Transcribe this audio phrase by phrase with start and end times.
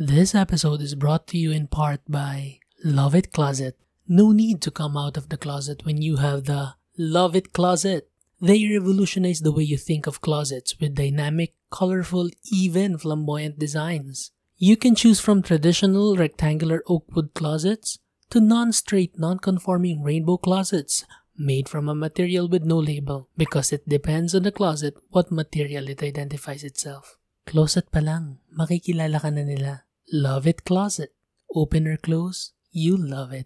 [0.00, 3.78] This episode is brought to you in part by Love It Closet.
[4.08, 8.10] No need to come out of the closet when you have the Love It Closet.
[8.40, 14.32] They revolutionize the way you think of closets with dynamic, colorful, even flamboyant designs.
[14.56, 18.00] You can choose from traditional rectangular oakwood closets
[18.30, 21.04] to non-straight, non-conforming rainbow closets
[21.38, 25.88] made from a material with no label because it depends on the closet what material
[25.88, 27.16] it identifies itself.
[27.44, 29.84] Closet pa lang, makikilala ka na nila.
[30.08, 31.12] Love It Closet.
[31.52, 33.44] Open or close, you love it.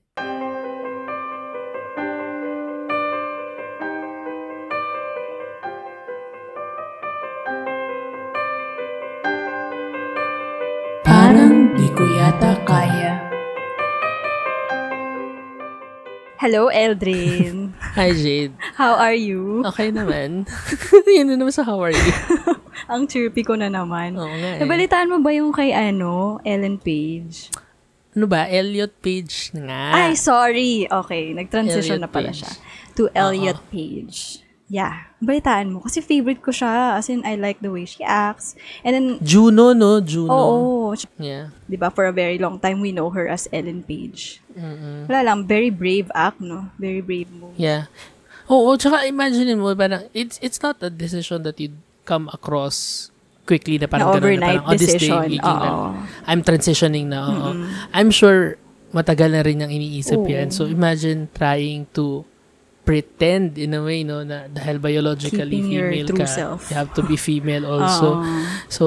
[11.02, 13.18] Parang di ko yata kaya.
[16.38, 17.74] Hello, Eldrin.
[17.98, 18.54] Hi Jade.
[18.78, 19.66] How are you?
[19.74, 20.46] Okay naman.
[21.18, 22.14] Yun na naman sa how are you?
[22.88, 24.16] Ang chirpy ko na naman.
[24.16, 24.60] Oo nga eh.
[24.64, 27.52] Nabalitaan mo ba yung kay ano, Ellen Page?
[28.16, 28.48] Ano ba?
[28.48, 29.92] Elliot Page nga.
[29.92, 30.88] Ay, sorry.
[30.88, 32.40] Okay, nag-transition Elliot na pala Page.
[32.42, 32.50] siya.
[32.96, 34.42] To Elliot Page.
[34.68, 35.08] Yeah.
[35.20, 35.80] Balitaan mo.
[35.80, 36.96] Kasi favorite ko siya.
[37.00, 38.52] As in, I like the way she acts.
[38.84, 40.00] And then, Juno, no?
[40.00, 40.32] Juno.
[40.32, 40.96] oo.
[41.16, 41.52] Yeah.
[41.68, 44.40] Di ba, for a very long time, we know her as Ellen Page.
[44.52, 45.08] Mm-mm.
[45.08, 46.68] Wala lang, very brave act, no?
[46.76, 47.56] Very brave move.
[47.56, 47.88] Yeah.
[48.48, 51.72] Oo, tsaka imagine mo, parang, it's, it's not a decision that you
[52.08, 53.08] come across
[53.44, 55.08] quickly na parang Na ganun na parang, oh, this day,
[55.40, 55.92] na.
[56.24, 57.50] I'm transitioning na, oo.
[57.92, 58.56] I'm sure
[58.96, 60.28] matagal na rin niyang iniisip Oo.
[60.28, 60.48] yan.
[60.48, 62.24] So, imagine trying to
[62.88, 66.72] pretend in a way, no, na dahil biologically Keeping female ka, self.
[66.72, 68.16] you have to be female also.
[68.20, 68.40] Oo.
[68.72, 68.84] So,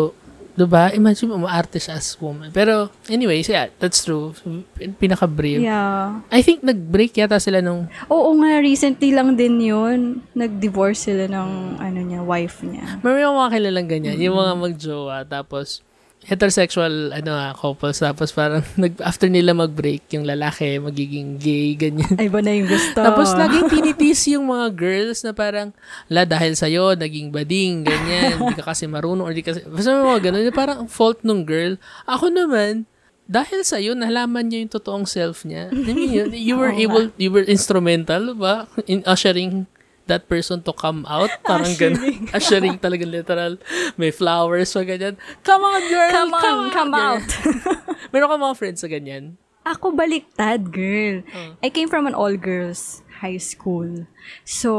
[0.55, 0.91] diba?
[0.91, 1.47] Imagine mo,
[1.79, 2.51] siya as woman.
[2.51, 4.35] Pero, anyways, yeah, that's true.
[4.75, 5.63] Pin- Pinaka-brave.
[5.63, 6.23] Yeah.
[6.31, 10.25] I think nag-break yata sila nung Oo nga, recently lang din yun.
[10.35, 12.99] Nag-divorce sila ng, ano niya, wife niya.
[13.05, 15.83] May mga kilalang ganyan, yung mga magjowa, tapos
[16.21, 22.13] heterosexual ano ah, couples, tapos parang nag, after nila mag-break, yung lalaki magiging gay, ganyan.
[22.21, 23.01] Ay, ba na yung gusto?
[23.01, 25.73] Tapos laging tinitis yung mga girls na parang,
[26.05, 30.05] la, dahil sa'yo, naging bading, ganyan, hindi ka kasi marunong, or di kasi, basta may
[30.05, 31.81] mga ganun, parang fault nung girl.
[32.05, 32.85] Ako naman,
[33.25, 35.73] dahil sa'yo, nalaman niya yung totoong self niya.
[35.73, 36.83] I mean, you, you were nga.
[36.85, 39.65] able, you were instrumental, ba, in ushering
[40.11, 41.31] that person to come out.
[41.47, 42.27] Parang ganun.
[42.35, 43.55] Ushering talaga literal.
[43.95, 45.15] May flowers pa ganyan.
[45.47, 46.11] Come on, girl!
[46.11, 47.23] Come on, come Ganyan.
[47.23, 47.27] out.
[48.11, 49.39] Meron ka mga friends sa ganyan?
[49.63, 51.23] Ako baliktad, girl.
[51.31, 51.55] Oh.
[51.63, 54.09] I came from an all-girls high school.
[54.41, 54.71] So,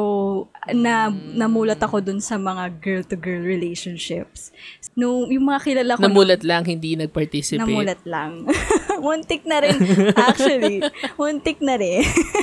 [0.69, 4.51] na namulat ako dun sa mga girl-to-girl relationships.
[4.93, 7.63] Nung, yung mga kilala ko Namulat lang, hindi nag-participate.
[7.63, 8.51] Namulat lang.
[9.05, 9.79] Muntik na rin.
[10.15, 10.83] Actually,
[11.19, 12.03] muntik na rin.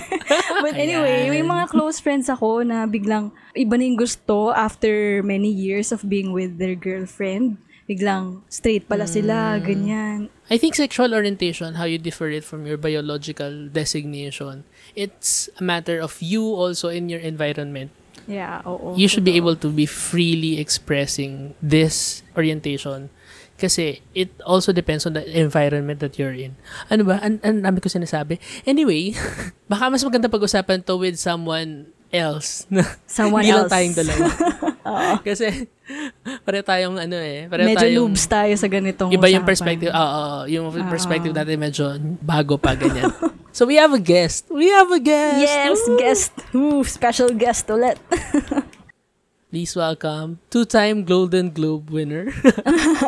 [0.64, 1.32] But anyway, Ayan.
[1.32, 6.04] may mga close friends ako na biglang iba na yung gusto after many years of
[6.08, 7.60] being with their girlfriend.
[7.90, 9.66] Biglang straight pala sila, Hmm.
[9.66, 10.18] ganyan.
[10.46, 14.62] I think sexual orientation, how you differ it from your biological designation,
[15.00, 17.96] it's a matter of you also in your environment.
[18.28, 18.94] Yeah, oo.
[19.00, 23.10] You should be able to be freely expressing this orientation
[23.60, 26.56] kasi it also depends on the environment that you're in.
[26.92, 27.20] Ano ba?
[27.20, 28.40] An ang dami ko sinasabi.
[28.64, 29.16] Anyway,
[29.72, 32.70] baka mas maganda pag-usapan to with someone else.
[32.70, 33.74] na Someone Hindi lang else.
[33.74, 34.28] tayong dalawa.
[35.28, 35.68] kasi
[36.50, 39.94] pare tayong ano eh, pare Medyo tayong noobs tayo sa ganitong Iba yung perspective.
[39.94, 40.90] Oo, oo, yung Oo.
[40.90, 41.94] perspective natin medyo
[42.26, 43.14] bago pa ganyan.
[43.58, 44.50] so we have a guest.
[44.50, 45.46] We have a guest.
[45.46, 46.02] Yes, Woo!
[46.02, 46.34] guest.
[46.58, 48.02] Ooh, special guest ulit.
[49.50, 52.30] Please welcome two-time Golden Globe winner.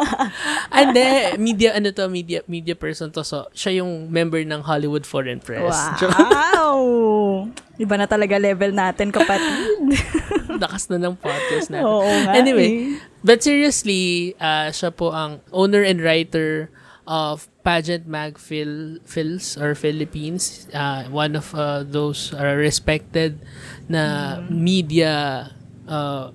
[0.73, 3.21] And then, media, ano to, media, media person to.
[3.21, 5.69] So, siya yung member ng Hollywood Foreign Press.
[6.01, 7.45] Wow!
[7.77, 9.93] Iba na talaga level natin, kapatid.
[10.65, 11.85] Lakas na ng podcast natin.
[11.85, 12.97] Oo nga Anyway, eh.
[13.21, 16.73] but seriously, uh, siya po ang owner and writer
[17.05, 20.65] of Pageant Mag Phil, Phils or Philippines.
[20.73, 23.37] Uh, one of uh, those uh, respected
[23.85, 24.57] na Mm.
[24.57, 25.11] media
[25.91, 26.31] uh,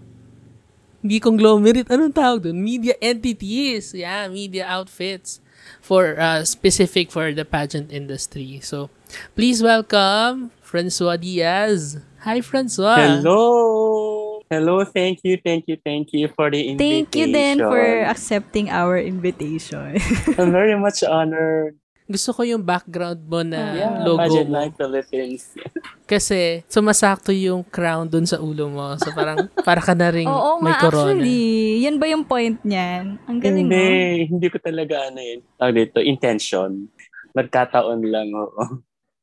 [1.01, 2.61] hindi conglomerate, anong tawag doon?
[2.61, 3.97] Media entities.
[3.97, 5.41] Yeah, media outfits
[5.81, 8.61] for uh, specific for the pageant industry.
[8.61, 8.93] So,
[9.33, 12.03] please welcome Francois Diaz.
[12.27, 13.23] Hi, Francois.
[13.23, 14.43] Hello!
[14.51, 17.07] Hello, thank you, thank you, thank you for the invitation.
[17.07, 19.99] Thank you din for accepting our invitation.
[20.39, 21.75] I'm very much honored.
[22.07, 24.55] Gusto ko yung background mo na yeah, logo Imagine mo.
[24.63, 25.43] Like Philippines.
[26.11, 28.95] Kasi sumasakto yung crown dun sa ulo mo.
[29.03, 31.11] So parang para ka na ring Oo may nga, corona.
[31.11, 31.83] actually.
[31.83, 33.19] Yan ba yung point niyan?
[33.27, 33.87] Ang galing hindi,
[34.23, 34.39] mo.
[34.39, 35.41] hindi ko talaga ano yun.
[35.59, 36.71] Tawag dito, intention.
[37.35, 38.63] Nagkataon lang, oo.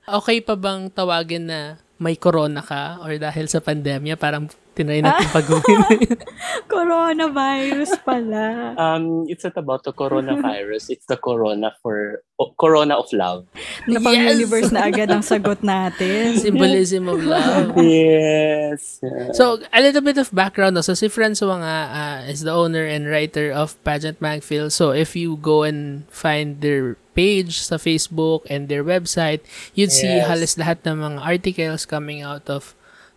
[0.03, 5.29] Okay pa bang tawagin na may corona ka or dahil sa pandemya parang Tinry natin
[5.29, 6.17] pag-uwi.
[6.73, 8.73] Coronavirus pala.
[8.73, 10.89] Um, it's not about the coronavirus.
[10.89, 13.45] it's the corona for oh, corona of love.
[13.85, 14.33] Napang Yes!
[14.33, 16.37] universe na agad ang sagot natin.
[16.41, 17.77] Symbolism of love.
[17.77, 18.97] yes.
[19.05, 19.29] Yeah.
[19.37, 20.73] So, a little bit of background.
[20.73, 20.81] No?
[20.81, 24.71] So, si Francois nga uh, is the owner and writer of Pageant Magfil.
[24.73, 29.45] So, if you go and find their page sa Facebook and their website,
[29.77, 30.25] you'd see Yes.
[30.25, 32.73] halos lahat ng mga articles coming out of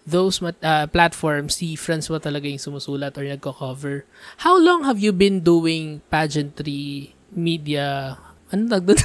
[0.07, 1.59] those mat- uh, platforms.
[1.59, 4.07] Si Francois talaga yung sumusulat or nagko-cover.
[4.47, 8.17] How long have you been doing pageantry media?
[8.55, 9.03] Ano tag doon?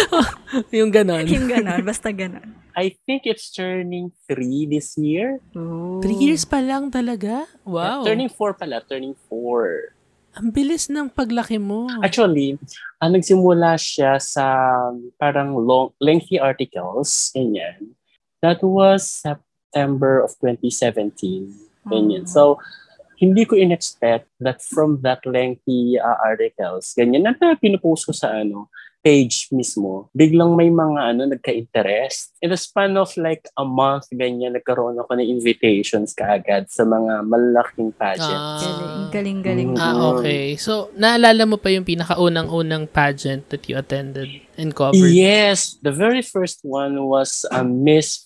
[0.80, 1.28] yung ganon.
[1.28, 2.56] Yung ganon, basta ganon.
[2.74, 5.38] I think it's turning three this year.
[5.54, 6.02] Oh.
[6.02, 7.46] Three years pa lang talaga?
[7.62, 8.02] Wow.
[8.02, 9.94] Turning four pala, turning four.
[10.34, 11.86] Ang bilis ng paglaki mo.
[12.02, 12.58] Actually,
[12.98, 14.42] ah, nagsimula siya sa
[15.22, 17.94] parang long, lengthy articles, ganyan.
[18.42, 19.22] That was
[19.74, 21.50] September of 2017,
[21.90, 22.22] ganyan.
[22.22, 22.30] Mm.
[22.30, 22.62] So,
[23.18, 28.38] hindi ko in-expect that from that lengthy ah, articles, ganyan, na na pinupost ko sa
[28.38, 28.70] ano,
[29.04, 32.40] page mismo, biglang may mga ano, nagka-interest.
[32.40, 37.20] In the span of like a month, ganyan, nagkaroon ako ng invitations kaagad sa mga
[37.28, 38.64] malaking pageants.
[38.64, 39.10] Ah.
[39.12, 39.70] Galing, galing, galing.
[39.76, 39.82] Mm.
[39.82, 40.56] Ah, okay.
[40.56, 45.12] So, naalala mo pa yung pinakaunang-unang pageant that you attended and covered?
[45.12, 48.24] Yes, the very first one was uh, Miss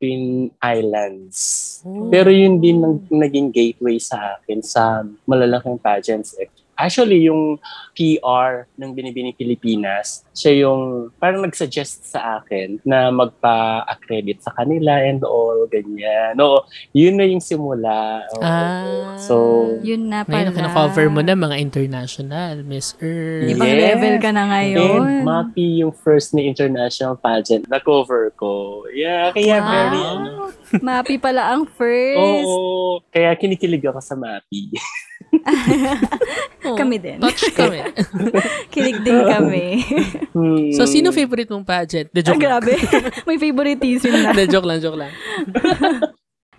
[0.00, 1.36] Philippine Islands.
[1.84, 2.08] Oh.
[2.08, 6.32] Pero yun din ang naging gateway sa akin sa malalaking pageants.
[6.40, 6.48] eh.
[6.80, 7.60] Actually, yung
[7.92, 15.20] PR ng Binibining Pilipinas, siya yung parang nag-suggest sa akin na magpa-accredit sa kanila and
[15.20, 16.32] all, ganyan.
[16.34, 18.24] No, yun na yung simula.
[18.32, 18.42] Oo.
[18.42, 19.20] Ah.
[19.20, 19.34] So,
[19.84, 20.72] Yun na Ngayon, pala.
[20.72, 23.52] cover mo na mga international, Miss Earth.
[23.52, 23.80] Ibang Yes.
[23.86, 25.00] level ka na ngayon.
[25.02, 28.84] And MAPI yung first na international pageant na cover ko.
[28.90, 29.68] Yeah, kaya Wow.
[29.68, 30.30] very ano.
[30.80, 32.46] Mapi pala ang first.
[32.46, 33.02] Oo.
[33.10, 34.70] Kaya kinikilig ako sa MAPI.
[36.64, 37.18] Oh, Kami din.
[37.18, 37.80] Touch kami.
[38.72, 39.64] Kilig din kami.
[40.30, 40.70] Hmm.
[40.74, 42.10] so, sino favorite mong pageant?
[42.10, 42.42] The ah, joke lang.
[42.60, 42.72] grabe.
[43.26, 44.30] May favoritism na.
[44.32, 45.12] The joke lang, joke lang.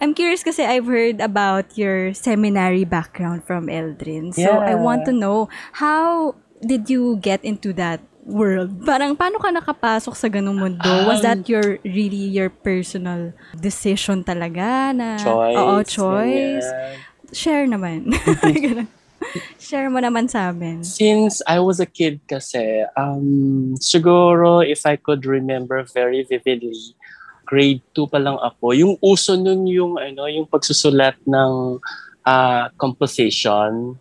[0.02, 4.34] I'm curious kasi I've heard about your seminary background from Eldrin.
[4.34, 4.82] So, I Yeah.
[4.82, 5.46] want to know,
[5.78, 8.82] how did you get into that world?
[8.82, 10.90] Parang, paano ka nakapasok sa ganung mundo?
[11.06, 15.22] Was Um, that your, really your personal decision talaga na?
[15.22, 15.58] choice.
[15.58, 16.66] Oo, choice.
[16.66, 17.10] ganyan.
[17.32, 18.12] Share naman.
[19.62, 20.84] Share mo naman sa amin.
[20.84, 26.98] Since I was a kid kasi, um, siguro if I could remember very vividly,
[27.46, 31.80] grade 2 pa lang ako, yung uso nun yung, ano, yung pagsusulat ng
[32.26, 33.98] ah, composition.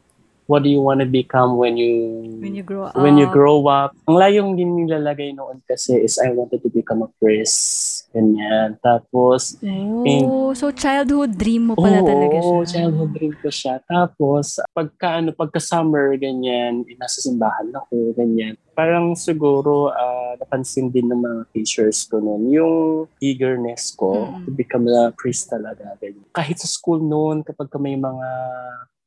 [0.51, 1.95] What do you want to become when you
[2.43, 2.99] When you grow up.
[2.99, 3.95] when you grow up.
[4.11, 8.11] Ang layong din nilalagay noon kasi is I wanted to become a priest.
[8.11, 8.75] Ganyan.
[8.83, 12.51] Tapos, Oh, so childhood dream mo pala talaga siya.
[12.51, 13.79] Oo, childhood dream ko siya.
[13.87, 18.59] Tapos, pagka, ano, pagka summer, ganyan, eh, nasa simbahan ako, ganyan.
[18.75, 22.75] Parang siguro, ah, napansin din ng mga teachers ko noon, yung
[23.23, 24.43] eagerness ko Mm.
[24.43, 25.95] to become a priest talaga.
[26.03, 26.27] Ganyan.
[26.35, 28.27] Kahit sa school noon, kapag ka may mga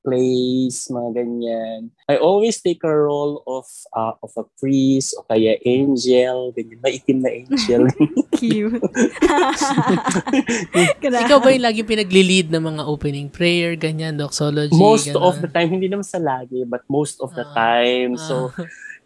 [0.04, 1.80] plays, mga ganyan.
[2.06, 7.24] I always take a role of uh, of a priest o kaya angel, ganyan, maitim
[7.24, 7.88] na angel.
[8.38, 8.84] Cute.
[11.24, 15.24] Ikaw ba yung laging pinagli-lead ng mga opening prayer, ganyan, doxology, most ganun?
[15.24, 18.18] of the time, hindi naman sa lagi, but most of the Ah, time.
[18.18, 18.50] So,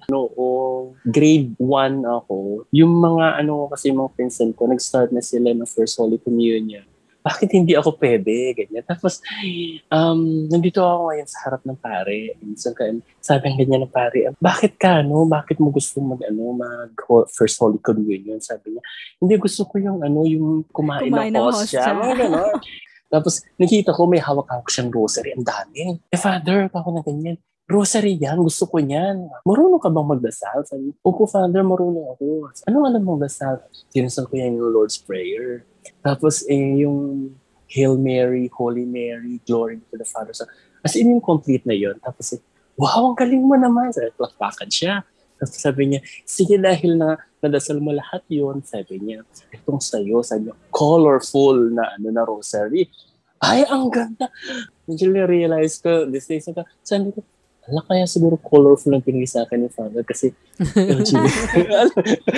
[0.07, 5.67] noo, grade 1 ako, yung mga ano kasi mga pinsan ko, nag-start na sila ng
[5.67, 6.85] First Holy Communion.
[7.27, 8.55] Bakit hindi ako pwede?
[8.55, 8.85] Ganyan.
[8.87, 9.19] Tapos,
[9.91, 12.39] um, nandito ako ngayon sa harap ng pare.
[12.39, 12.87] Minsan ka,
[13.19, 15.27] sabi ng ganyan ng pare, bakit ka, no?
[15.27, 16.95] Bakit mo gusto mag, ano, mag
[17.27, 18.39] First Holy Communion?
[18.39, 18.81] Sabi niya,
[19.19, 21.91] hindi gusto ko yung, ano, yung kumain, Kumain ng hostya.
[21.91, 22.55] Mga ganon.
[23.13, 25.31] Tapos, nakita ko may hawak-hawak siyang rosary.
[25.35, 25.95] Ang dami.
[26.11, 27.39] Eh, father, ako na ganyan.
[27.67, 29.27] Rosary yan, gusto ko yan.
[29.43, 30.63] Marunong ka bang magdasal?
[30.63, 32.47] Sabi, Opo, Father, marunong ako.
[32.63, 33.59] Anong alam mong dasal?
[33.91, 35.67] Tinasal ko yan yung Lord's Prayer.
[35.99, 37.27] Tapos, eh, yung
[37.67, 40.31] Hail Mary, Holy Mary, Glory to the Father.
[40.31, 40.47] Son.
[40.79, 42.41] As in, yung complete na yon Tapos, eh,
[42.79, 43.91] wow, ang galing mo naman.
[43.91, 45.03] Sabi, plakpakan siya.
[45.37, 47.13] Tapos sabi niya, sige dahil na
[47.45, 49.21] nadasal mo lahat yon sabi niya,
[49.53, 52.89] itong sa'yo, sabi niya, colorful na ano na rosary.
[53.37, 54.33] Ay, ang ganda.
[54.89, 57.21] Medyo na-realize ko, this days, na sabi ko,
[57.67, 60.31] ala kaya siguro colorful ang pinili sa akin ni Father kasi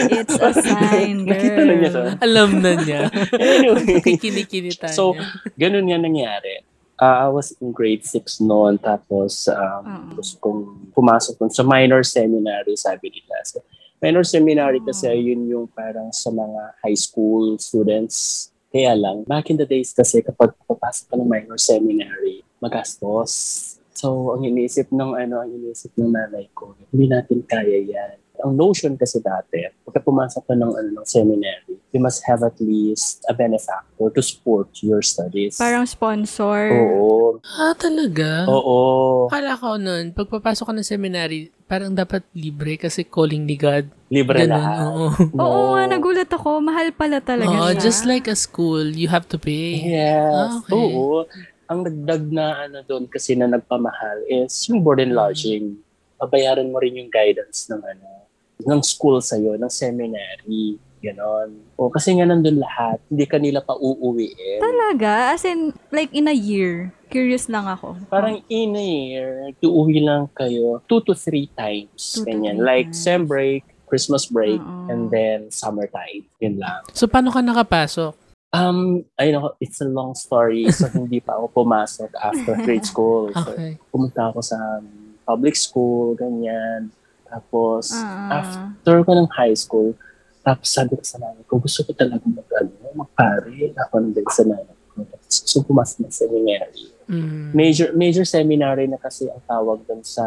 [0.09, 1.37] It's a sign, girl.
[1.37, 2.03] Nakita na niya to.
[2.19, 3.01] Alam na niya.
[3.37, 5.13] Anyway, Kikinikinitan So,
[5.55, 6.65] ganun nga nangyari.
[6.99, 10.19] Ah, I was in grade 6 noon, tapos um, Oo.
[10.19, 13.39] gusto kong pumasok dun sa minor seminary, sabi nila.
[13.47, 13.63] So,
[14.03, 15.15] minor seminary kasi Oh.
[15.15, 18.49] yun yung parang sa mga high school students.
[18.69, 23.68] Kaya lang, back in the days kasi kapag papasok ka ng minor seminary, magastos.
[23.99, 28.15] So, ang iniisip ng ano, ang iniisip ng nanay ko, hindi natin kaya yan.
[28.39, 32.55] Ang notion kasi dati, pagka pumasok ka ng, ano, ng seminary, you must have at
[32.63, 35.59] least a benefactor to support your studies.
[35.59, 36.71] Parang sponsor.
[36.71, 37.43] Oo.
[37.43, 38.47] Ah, talaga?
[38.47, 39.27] Oo.
[39.27, 43.91] Akala ko nun, pagpapasok ka ng seminary, parang dapat libre kasi calling ni God.
[44.07, 44.77] Libre Ganun, lahat.
[44.87, 45.05] oo.
[45.35, 45.75] Oo No.
[45.75, 46.63] nga, nagulat ako.
[46.63, 47.83] Mahal pala talaga Oo, siya.
[47.83, 49.83] just like a school, you have to pay.
[49.83, 50.31] Yes.
[50.31, 50.87] Ah, okay.
[50.95, 51.27] Oo.
[51.69, 55.77] Ang nagdag na ano doon kasi na nagpamahal is yung board and lodging.
[56.17, 58.25] Babayaran mo rin yung guidance ng ano,
[58.65, 60.81] ng school sa'yo, ng seminary.
[60.99, 61.61] Ganon.
[61.79, 64.59] O kasi nga nandun lahat, hindi ka nila pa uuwiin.
[64.59, 65.31] Talaga?
[65.31, 66.91] As in, like in a year.
[67.07, 67.95] Curious lang ako.
[68.09, 69.29] Parang in a year,
[69.63, 72.17] uuwi lang kayo two to three times.
[72.17, 72.59] Two to Ganyan.
[72.59, 72.99] three Like times.
[72.99, 74.89] sem break, Christmas break, Oo.
[74.89, 76.25] and then summertime.
[76.41, 76.81] Yun lang.
[76.91, 78.13] So, paano ka nakapasok?
[78.49, 80.65] Um, ayun ako, it's a long story.
[80.73, 83.29] So, hindi pa ako pumasok after grade school.
[83.31, 83.77] So, Okay.
[83.93, 84.89] pumunta ako sa um,
[85.21, 86.89] public school, ganyan.
[87.29, 88.41] Tapos, Ah.
[88.41, 89.93] after ko ng high school,
[90.41, 93.69] tapos sabi ko sa nanay ko, gusto ko talaga mag, ano, magpare.
[93.77, 95.05] Ako nang din sa nanay ko.
[95.05, 96.85] Gusto ko pumasok ng seminary.
[97.05, 97.53] Mm.
[97.53, 100.25] Major major seminary na kasi ang tawag doon sa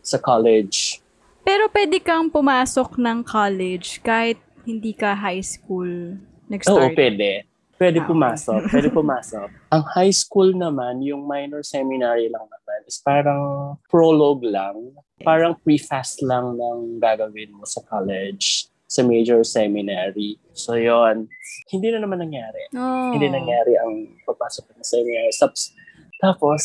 [0.00, 1.04] sa college.
[1.40, 6.96] Pero pwede kang pumasok ng college kahit hindi ka high school Oo, nag-start.
[6.96, 7.44] pwede.
[7.78, 8.66] Pwede pumasok.
[8.68, 9.48] Pwede pumasok.
[9.70, 14.92] Ang high school naman, yung minor seminary lang naman, is parang prologue lang.
[15.22, 20.42] Parang pre-fast lang ng gagawin mo sa college, sa major seminary.
[20.58, 21.30] So, yon
[21.70, 22.66] Hindi na naman nangyari.
[22.74, 23.14] Oh.
[23.14, 25.30] Hindi nangyari ang papasok ng seminary.
[25.38, 25.70] Tapos,
[26.18, 26.62] tapos,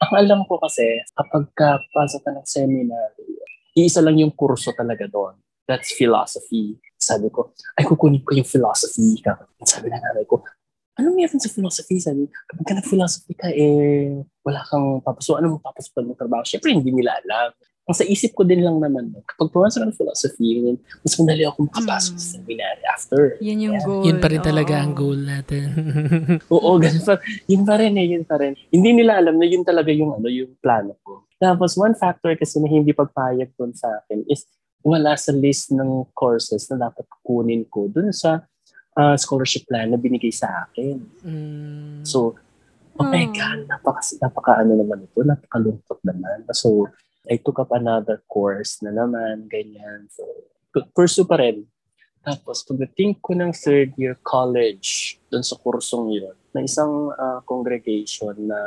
[0.00, 3.28] ang alam ko kasi, kapag ka pasok ka ng seminary,
[3.76, 5.36] iisa lang yung kurso talaga doon.
[5.64, 6.76] That's philosophy.
[6.94, 9.20] Sabi ko, ay kukunin ko yung philosophy.
[9.64, 10.44] Sabi na nanay ko,
[10.94, 11.98] ano meron sa philosophy?
[11.98, 15.42] Sabi, kapag ka nag-philosophy ka, eh, wala kang papasok.
[15.42, 16.42] Ano mo papasukan mo trabaho?
[16.46, 17.50] Siyempre, hindi nila alam.
[17.84, 21.12] Ang sa isip ko din lang naman, no, kapag pumasok ka ng philosophy, yun, mas
[21.20, 22.16] madali ako makapasok Mm.
[22.16, 23.22] sa seminary after.
[23.44, 23.84] Yun yung Yeah.
[23.84, 24.02] goal.
[24.08, 24.80] Yun pa rin talaga Oo.
[24.80, 25.64] ang goal natin.
[26.54, 27.14] Oo, ganun pa.
[27.44, 28.56] Yun pa rin eh, yun pa rin.
[28.72, 31.28] Hindi nila alam na yun talaga yung, ano, yung plano ko.
[31.36, 34.48] Tapos one factor kasi na hindi pagpayag doon sa akin is
[34.80, 38.48] wala sa list ng courses na dapat kunin ko doon sa
[38.94, 41.02] ah, scholarship plan na binigay sa akin.
[41.22, 42.02] Mm.
[42.06, 42.38] So,
[42.94, 43.34] oh my Hmm.
[43.34, 46.46] God, napaka, napaka ano naman ito, napakalungkot naman.
[46.54, 46.86] So,
[47.26, 50.06] I took up another course na naman, ganyan.
[50.12, 50.22] So,
[50.94, 51.66] pursue pa rin.
[52.24, 58.32] Tapos, pagdating ko ng third year college, dun sa kursong yun, na isang ah, congregation
[58.38, 58.58] na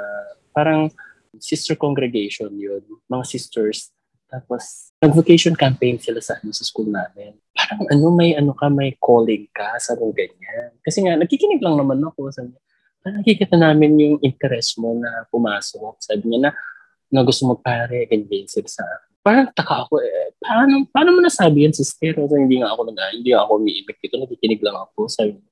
[0.51, 0.91] parang
[1.39, 3.95] sister congregation yun, mga sisters.
[4.27, 7.31] Tapos, nag-vocation campaign sila sa, ano, sa school namin.
[7.55, 10.75] Parang ano, may ano ka, may calling ka, sa ganyan.
[10.83, 12.27] Kasi nga, nakikinig lang naman ako.
[12.35, 12.61] Sabi niya,
[13.07, 15.95] "Ah, nakikita namin yung interest mo na pumasok.
[16.03, 16.51] Sabi niya na,
[17.07, 18.83] na gusto magpare, ganyan sila sa.
[19.23, 22.15] Parang taka ako eh, paano, paano mo nasabi yan, sister?
[22.15, 25.07] So, hindi nga ako nag hindi nga ako umiibig dito, nakikinig lang ako.
[25.07, 25.51] Sabi niya,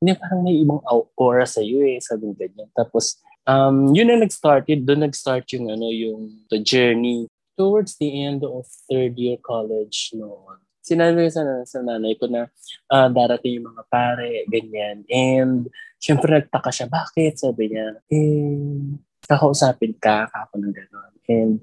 [0.00, 2.68] hindi, parang may ibang au- aura sa iyo eh, sabi niya.
[2.72, 7.28] Tapos, um, yun na nag-started, doon nag-start yung, ano, yung the journey
[7.60, 10.56] towards the end of third year college noon.
[10.80, 12.48] Sinabi ko sa, sa nanay ko na
[12.88, 15.04] ah, darating yung mga pare, ganyan.
[15.12, 15.68] And
[16.00, 17.36] syempre nagtaka siya, bakit?
[17.36, 18.96] Sabi niya, eh,
[19.28, 21.12] kakausapin ka, ako ng gano'n.
[21.28, 21.60] And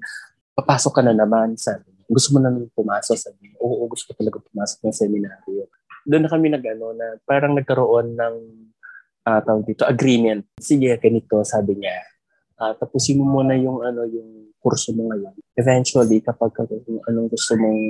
[0.54, 2.06] papasok ka na naman, sabi niya.
[2.06, 3.58] Gusto mo na naman pumasok, sabi niya.
[3.58, 5.66] Oo, gusto ko talaga pumasok ng seminaryo.
[6.06, 8.34] Doon na kami nag-ano, na parang nagkaroon ng
[9.26, 10.46] tawag dito, agreement.
[10.56, 12.00] Sige, ganito, sabi niya.
[12.56, 15.34] Ah, tapusin mo muna yung ano yung kurso mo ngayon.
[15.54, 17.80] Eventually, kapag kung anong gusto mong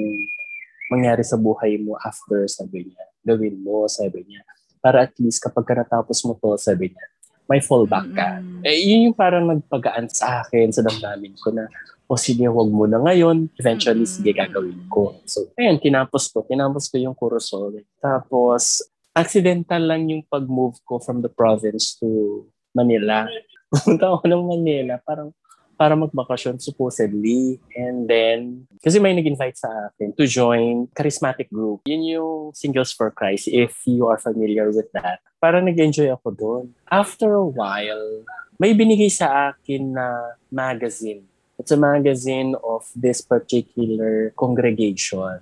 [0.88, 4.44] mangyari sa buhay mo after, sabi niya, gawin mo, sabi niya.
[4.80, 7.04] Para at least kapag ka natapos mo to, sabi niya,
[7.48, 8.28] may fallback ka.
[8.44, 8.60] Mm-mm.
[8.60, 11.64] Eh, yun yung parang nagpagaan sa akin, sa damdamin ko na,
[12.04, 13.48] o sige, wag mo na ngayon.
[13.56, 14.16] Eventually, Mm-mm.
[14.20, 15.16] sige, gagawin ko.
[15.24, 16.44] So, ayun, tinapos ko.
[16.44, 17.72] Tinapos ko yung kurso.
[18.04, 18.84] Tapos,
[19.16, 22.44] accidental lang yung pag-move ko from the province to
[22.76, 23.24] Manila.
[23.72, 25.32] Pumunta ako ng Manila, parang
[25.78, 27.62] para magbakasyon supposedly.
[27.78, 31.86] And then, kasi may nag-invite sa akin to join Charismatic Group.
[31.86, 35.22] Yun yung Singles for Christ, if you are familiar with that.
[35.38, 36.64] Parang nag-enjoy ako doon.
[36.90, 38.26] After a while,
[38.58, 41.22] may binigay sa akin na magazine.
[41.62, 45.38] It's a magazine of this particular congregation.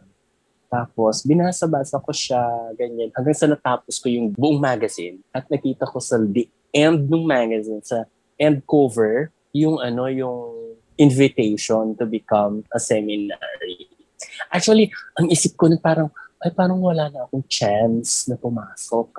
[0.69, 2.45] Tapos, binasa-basa ko siya,
[2.77, 3.09] ganyan.
[3.17, 5.25] Hanggang sa natapos ko yung buong magazine.
[5.33, 6.45] At nakita ko sa the
[6.77, 8.05] end ng magazine, sa
[8.37, 10.55] end cover, yung ano, yung
[10.97, 13.87] invitation to become a seminary.
[14.49, 16.09] Actually, ang isip ko na parang,
[16.41, 19.13] ay parang wala na akong chance na pumasok.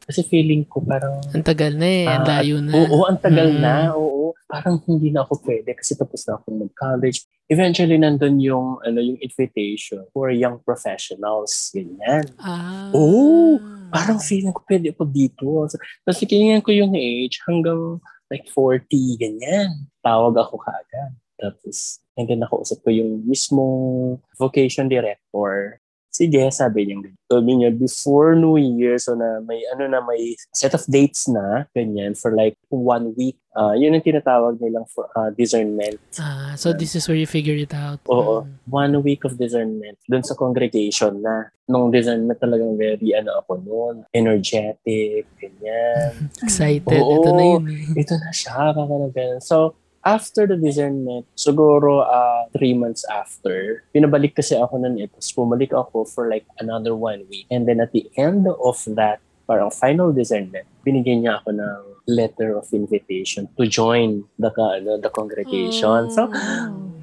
[0.00, 1.20] Kasi feeling ko parang...
[1.30, 2.06] Ang tagal na eh.
[2.08, 2.72] Ang Ah, layo na.
[2.74, 3.60] Oo, ang tagal Mm.
[3.60, 3.74] na.
[3.94, 4.32] Oo.
[4.50, 7.22] Parang hindi na ako pwede kasi tapos na ako mag-college.
[7.46, 11.70] Eventually, nandun yung, ano, yung invitation for young professionals.
[11.70, 12.26] Ganyan.
[12.40, 12.90] Ah.
[12.90, 13.60] Oo.
[13.92, 15.46] Parang feeling ko pwede ako dito.
[15.68, 18.00] So, Tapos tinignan ko yung age hanggang
[18.30, 18.86] like 40,
[19.18, 19.90] ganyan.
[20.00, 21.12] Tawag ako kaagad.
[21.40, 25.82] Tapos, and then nakausap ko yung mismong vocation director.
[26.20, 27.16] Sige, sabi niya.
[27.32, 31.64] Sabi niya, before New Year, so na may, ano na, may set of dates na,
[31.72, 33.40] ganyan, for like one week.
[33.56, 35.96] Ah, yun ang tinatawag nilang for ah, discernment.
[36.20, 38.04] Ah, so this is where you figure it out.
[38.12, 38.44] Oo.
[38.44, 38.52] Mm.
[38.68, 39.96] One week of discernment.
[40.04, 41.48] Doon sa congregation na.
[41.64, 46.28] Nung discernment talagang very, ano ako noon, energetic, ganyan.
[46.44, 47.00] Excited.
[47.00, 47.24] Oo.
[47.24, 48.04] Ito na yun eh.
[48.04, 49.40] ito na siya, kakalagan.
[49.40, 55.16] So, after the discernment, siguro uh, three months after, pinabalik kasi ako nun ito.
[55.20, 57.44] So, bumalik ako for like another one week.
[57.50, 62.56] And then at the end of that, parang final discernment, binigyan niya ako ng letter
[62.56, 66.08] of invitation to join the, ano, the congregation.
[66.10, 66.30] So,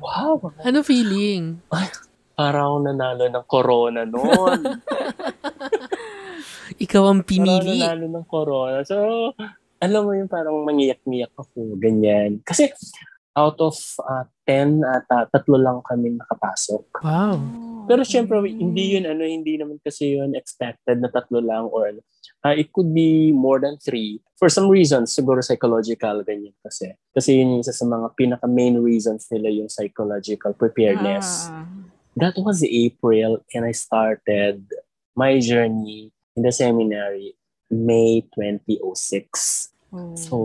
[0.02, 1.62] wow, Ano feeling?
[2.38, 4.62] parang nanalo ng corona noon.
[6.78, 7.82] Ikaw ang Parang pinili.
[7.82, 8.80] nanalo ng corona.
[8.86, 9.34] So,
[9.78, 12.42] alam mo yung parang mangiyak-ngiyak ako, ganyan.
[12.42, 12.74] Kasi,
[13.38, 17.06] out of uh, 10, ata, tatlo lang kami nakapasok.
[17.06, 17.38] Wow.
[17.86, 21.94] Pero syempre, hindi yun, ano, hindi naman kasi yun expected na tatlo lang or.
[22.46, 24.22] Uh, it could be more than three.
[24.38, 26.94] For some reasons, siguro psychological, ganyan kasi.
[27.14, 31.50] Kasi yun yung isa sa mga pinaka-main reasons nila yung psychological preparedness.
[31.50, 31.66] Ah.
[32.18, 34.66] That was April and I started
[35.14, 37.38] my journey in the seminary
[37.70, 39.74] May 2006.
[39.92, 40.16] Oh.
[40.16, 40.36] So,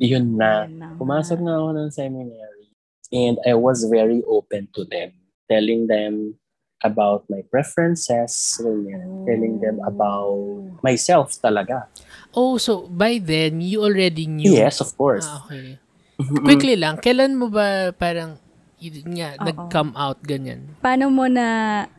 [0.00, 0.68] yun na.
[0.96, 2.68] Pumasok na ako ng seminary
[3.12, 5.12] and I was very open to them.
[5.48, 6.36] Telling them
[6.84, 9.26] about my preferences, ganyan.
[9.26, 11.88] telling them about myself talaga.
[12.36, 14.52] Oh, so by then, you already knew.
[14.52, 15.26] Yes, of course.
[15.26, 15.80] Ah, okay.
[16.18, 16.44] Mhm.
[16.44, 18.38] Quickly lang, kailan mo ba parang,
[18.78, 19.44] yun nga, Oo.
[19.44, 20.70] nag-come out ganyan?
[20.78, 21.46] Paano mo na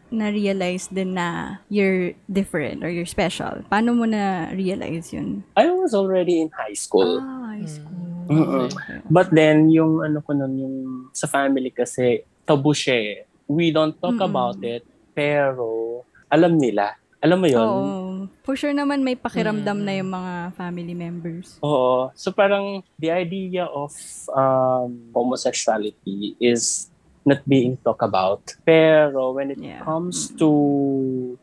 [0.09, 3.61] na-realize din na you're different or you're special?
[3.69, 5.45] Paano mo na-realize yun?
[5.59, 7.19] I was already in high school.
[7.21, 8.25] Ah, high school.
[8.29, 8.69] Mm-mm.
[8.71, 9.01] Okay.
[9.09, 10.75] But then, yung ano ko nun, yung
[11.13, 13.17] sa family kasi, tabu siya eh.
[13.49, 14.29] We don't talk Mm-mm.
[14.29, 16.93] about it, pero alam nila.
[17.19, 17.59] Alam mo yun?
[17.67, 18.08] Oo.
[18.49, 19.85] For sure naman may pakiramdam Mm.
[19.85, 21.61] na yung mga family members.
[21.61, 22.09] Oo.
[22.17, 23.93] So parang the idea of
[24.33, 26.89] um, homosexuality is
[27.29, 28.41] not being talked about.
[28.65, 29.85] Pero when it Yeah.
[29.85, 30.49] comes to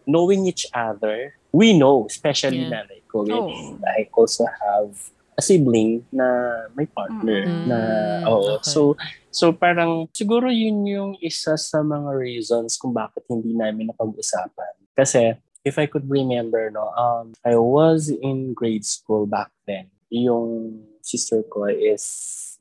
[0.02, 2.82] knowing each other, we know, especially Yeah.
[2.82, 3.22] nanay ko.
[3.22, 3.78] Oh.
[3.86, 4.90] I also have
[5.38, 6.26] a sibling na
[6.74, 7.64] may partner Mm.
[7.70, 7.78] na
[8.26, 8.58] oo.
[8.58, 8.66] okay.
[8.66, 8.98] So
[9.30, 14.74] so parang siguro yun yung isa sa mga reasons kung bakit hindi namin napag-usapan.
[14.90, 19.90] Kasi if I could remember no, um I was in grade school back then.
[20.14, 22.06] Yung sister ko is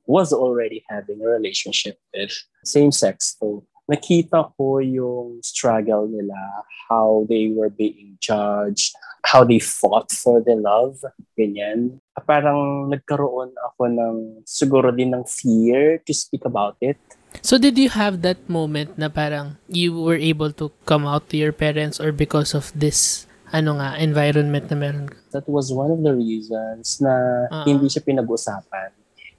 [0.10, 2.34] was already having a relationship with
[2.65, 3.38] same sex.
[3.38, 10.41] So nakita ko yung struggle nila, how they were being judged, how they fought for
[10.41, 11.06] the love,
[11.38, 12.02] ganyan.
[12.26, 14.15] Parang nagkaroon ako ng
[14.50, 16.98] siguro din ng fear to speak about it.
[17.41, 21.38] So did you have that moment na parang you were able to come out to
[21.38, 25.17] your parents or because of this ano nga environment na meron ka?
[25.32, 27.63] That was one of the reasons na Ah.
[27.63, 28.91] hindi siya pinag-usapan.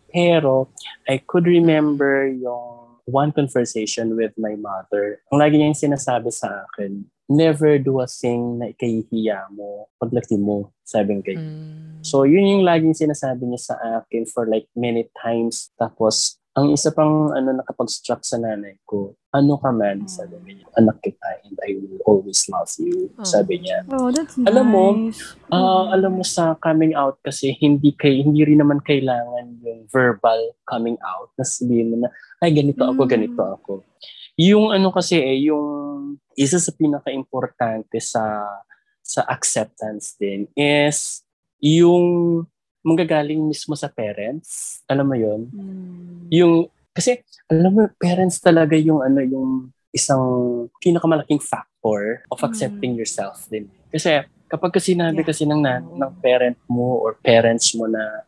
[0.08, 0.70] Pero
[1.04, 5.22] I could remember yung one conversation with my mother.
[5.30, 10.70] Ang lagi niyang sinasabi sa akin, never do a thing na ikahihiya mo paglaki mo,
[10.86, 12.02] sabi nga Mm.
[12.06, 15.74] So, yun yung laging sinasabi niya sa akin for like many times.
[15.74, 21.04] Tapos, ang isa pang ano nakapag-struck sa nanay ko, ano ka man, sabi niya, anak
[21.04, 23.84] kita and I will always love you, sabi niya.
[23.92, 24.48] Oh, that's nice.
[24.48, 24.86] Alam mo.
[25.52, 30.56] Ah, alam mo sa coming out kasi hindi kay hindi rin naman kailangan yung verbal
[30.64, 32.08] coming out na sabihin mo na
[32.40, 33.10] ay ganito ako, Mm.
[33.12, 33.72] ganito ako.
[34.40, 35.68] Yung ano kasi eh, yung
[36.32, 38.40] isa sa pinaka-importante sa
[39.04, 41.20] sa acceptance din is
[41.60, 42.42] yung
[42.86, 44.78] manggagaling mismo sa parents.
[44.86, 46.30] Alam mo yon Mm.
[46.30, 46.54] Yung,
[46.94, 47.18] kasi,
[47.50, 49.50] alam mo, parents talaga yung ano, yung
[49.90, 50.22] isang
[50.78, 53.66] pinakamalaking factor of accepting yourself din.
[53.90, 55.28] Kasi, kapag kasi sinabi Yeah.
[55.28, 58.22] kasi ng, nan- ng parent mo or parents mo na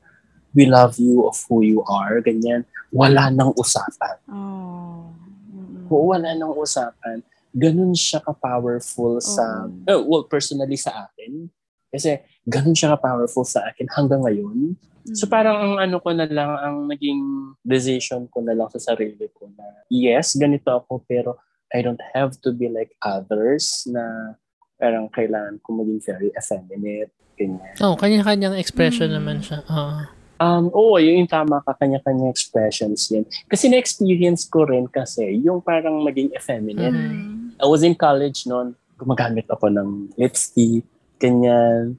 [0.57, 4.19] we love you of who you are, ganyan, wala nang usapan.
[4.27, 5.15] Oh.
[5.55, 5.87] Mm.
[5.87, 7.23] Oo, wala nang usapan.
[7.55, 9.87] Ganun siya ka-powerful sa, Oo.
[9.87, 11.47] oh, well, personally sa akin.
[11.89, 14.77] Kasi, ganun siya ka-powerful sa akin hanggang ngayon.
[15.17, 15.33] So Mm.
[15.33, 17.21] parang ang ano ko na lang, ang naging
[17.63, 21.41] decision ko na lang sa sarili ko na yes, ganito ako pero
[21.73, 24.37] I don't have to be like others na
[24.77, 27.09] parang kailangan ko maging very effeminate.
[27.39, 27.71] ganyan.
[27.79, 29.17] Oh, kanya-kanyang expression Mm.
[29.17, 29.63] naman siya.
[29.65, 30.03] Oo.
[30.39, 33.23] Um, oo, yun yung tama ka, kanya-kanya expressions yun.
[33.47, 36.91] Kasi na-experience ko rin kasi yung parang maging effeminate.
[36.91, 37.55] Mm.
[37.57, 40.83] I was in college noon, gumagamit ako ng lipstick,
[41.19, 41.99] ganyan.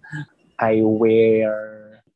[0.58, 1.52] I wear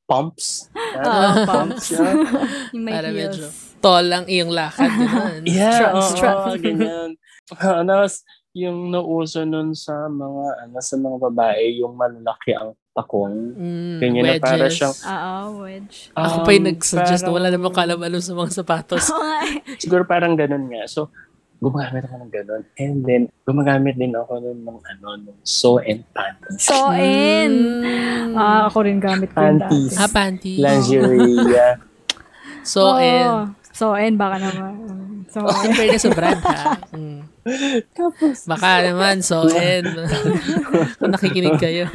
[0.04, 0.68] pumps.
[0.94, 1.50] Ah, pumps.
[1.50, 1.86] pumps.
[1.96, 2.70] yeah.
[2.70, 3.74] Yung may Para medyo heels.
[3.82, 4.88] tall ang iyong lakad.
[4.94, 5.42] Ganun.
[5.44, 6.62] Yeah, Strut, oo, strut.
[6.62, 7.10] ganyan.
[7.58, 7.96] Ano,
[8.54, 13.58] yung nauso nun sa mga ano sa mga babae, yung malaki ang takong.
[13.58, 14.78] Mm, Ganyan na para wedges.
[14.78, 15.96] siyang- Oo, wedge.
[16.14, 19.06] Ako Um, pa yung nag-suggest na wala parang- namang kalam-alam sa mga sapatos.
[19.10, 19.82] Eh.
[19.82, 20.86] Siguro parang ganun nga.
[20.86, 21.10] So,
[21.64, 22.64] gumagamit ako ng ganun.
[22.76, 26.60] And then, gumagamit din ako nun ng ano, ng sew and panties.
[26.60, 27.80] So, in.
[27.80, 28.36] Mm.
[28.36, 29.96] Ah, ako rin gamit ko Panties.
[29.96, 30.02] dati.
[30.04, 30.60] Ah, panties.
[30.60, 31.76] Lingerie, yeah.
[32.64, 33.00] So, Oo.
[33.00, 34.74] and So, in, baka naman.
[35.34, 36.78] So, in fairness sa brand, ha?
[36.94, 37.26] Mm.
[37.92, 39.90] Tapos, Baka naman, so, and
[41.02, 41.90] kung nakikinig kayo.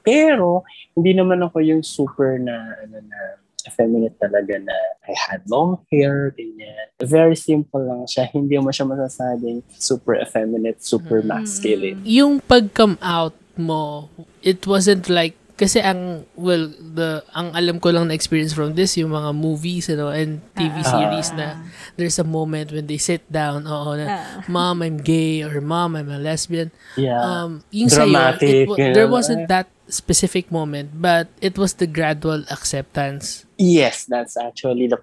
[0.00, 0.64] pero,
[0.96, 6.32] hindi naman ako yung super na, ano na, effeminate talaga na I had long hair,
[6.32, 6.88] ganyan.
[6.98, 8.28] Very simple lang siya.
[8.28, 11.28] Hindi mo siya masasabing super effeminate, super Mm.
[11.28, 11.98] masculine.
[12.04, 14.08] yung pag-come out mo,
[14.40, 16.00] it wasn't like, kasi ang,
[16.34, 20.12] well, the, ang alam ko lang na experience from this, yung mga movies, you know,
[20.12, 20.88] and TV Ah.
[20.92, 21.56] series na
[21.94, 24.20] there's a moment when they sit down, oo, na, Ah.
[24.46, 26.68] mom, I'm gay, or mom, I'm a lesbian.
[26.94, 27.16] Yeah.
[27.16, 28.92] Um, yung sa'yo, Dramatic, it wa- ganun.
[28.92, 33.48] there wasn't that specific moment, but it was the gradual acceptance.
[33.54, 34.98] yes, that's actually the,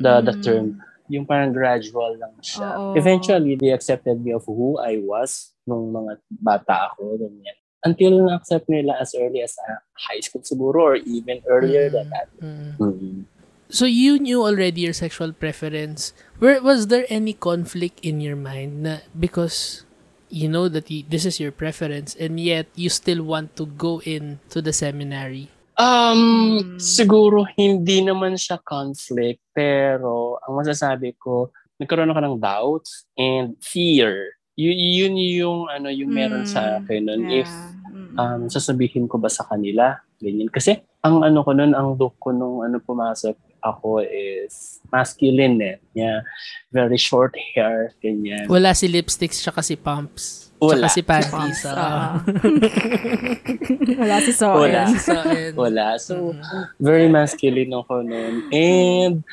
[0.00, 0.42] the, the Mm.
[0.42, 0.66] term.
[1.06, 2.64] Yung parang gradual lang siya.
[2.74, 2.92] Oo.
[2.94, 7.20] Eventually, they accepted me of who I was nung mga bata ako.
[7.20, 7.56] Ganyan.
[7.84, 9.76] Until na-accept nila as early as uh,
[10.08, 12.32] high school siguro or even earlier than that.
[12.40, 12.80] Mm.
[12.80, 13.24] Mm.
[13.68, 16.16] So you knew already your sexual preference.
[16.40, 19.84] Where was there any conflict in your mind na because
[20.28, 24.00] you know that y- this is your preference and yet you still want to go
[24.04, 25.52] in to the seminary?
[25.74, 26.78] Um, Hmm.
[26.78, 34.38] siguro hindi naman siya conflict, pero ang masasabi ko, nagkaroon ako ng doubts and fear.
[34.54, 36.76] Y- yun yung ano yung meron sa Mm.
[36.78, 37.22] akin nun.
[37.26, 37.42] Yeah.
[37.42, 37.73] If Mm.
[38.14, 40.48] Um, sasabihin ko ba sa kanila, ganyan.
[40.48, 45.76] Kasi ang ano ko nun, ang look ko nung ano pumasok ako is masculine eh.
[45.96, 46.20] Yeah.
[46.68, 48.44] Very short hair, ganyan.
[48.48, 50.52] Wala si lipsticks tsaka si pumps.
[50.60, 50.86] Wala.
[50.86, 51.32] Tsaka si panties.
[51.32, 52.20] Pumps, ah.
[54.00, 54.60] Wala si Soen.
[54.70, 54.84] Wala.
[55.56, 55.86] Wala.
[55.98, 56.64] So, Mm.
[56.80, 58.34] very masculine ako nun.
[58.52, 59.24] And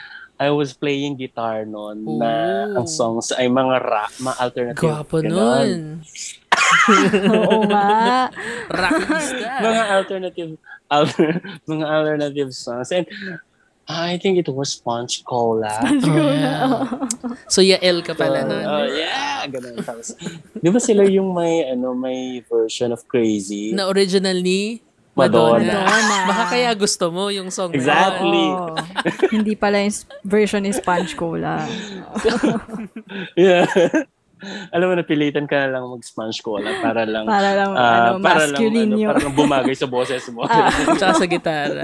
[0.42, 4.82] I was playing guitar nun na ang songs ay mga rap, mga alternative.
[4.82, 6.02] Gwapo ganon.
[7.36, 8.30] Oo nga.
[8.72, 9.50] Rockista.
[9.66, 10.52] Mga alternative,
[10.92, 11.30] alter,
[11.68, 12.92] mga alternative songs.
[12.92, 13.06] And
[13.92, 15.76] I think it was Sponge Cola.
[15.84, 16.68] Oh, yeah.
[17.52, 18.64] So, Yael ka pala So, nun.
[18.64, 19.44] Oh, yeah!
[19.52, 19.84] Ganun.
[19.84, 20.16] Tapos,
[20.56, 23.76] di ba sila yung may, ano, may version of Crazy?
[23.76, 24.80] Na original ni
[25.12, 25.60] Madonna.
[25.60, 26.18] Madonna.
[26.24, 27.76] Baka kaya gusto mo yung song.
[27.76, 28.48] Exactly.
[28.56, 28.80] Oo.
[29.28, 31.68] Hindi pala yung version ni Sponge Cola.
[33.36, 33.68] Yeah.
[34.74, 38.50] Alam mo, napilitan ka na lang mag-sponge cola para lang, Para lang, ah, ano, para
[38.50, 39.10] lang, masculine ano, yung...
[39.14, 40.46] para lang bumagay sa boses mo.
[41.00, 41.82] Tsaka sa gitara.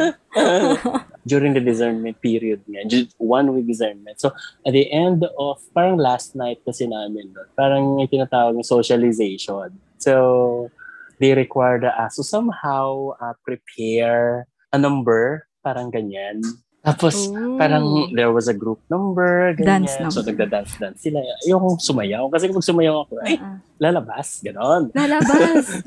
[1.32, 4.18] During the discernment period nga, just one week discernment.
[4.18, 4.34] So,
[4.66, 9.76] at the end of, parang last night kasi namin, no, parang may tinatawag ng socialization.
[10.02, 10.72] So,
[11.20, 16.42] they required us to somehow uh, prepare a number, parang ganyan.
[16.88, 17.60] Tapos, Ooh.
[17.60, 19.84] parang there was a group number, ganyan.
[19.84, 20.16] Dance number.
[20.16, 21.20] So, nagda-dance-dance sila.
[21.44, 22.32] Yung sumayaw.
[22.32, 23.60] Kasi kung sumayaw ako, ay, ah.
[23.76, 24.40] lalabas.
[24.40, 24.96] Ganon.
[24.96, 25.84] Lalabas.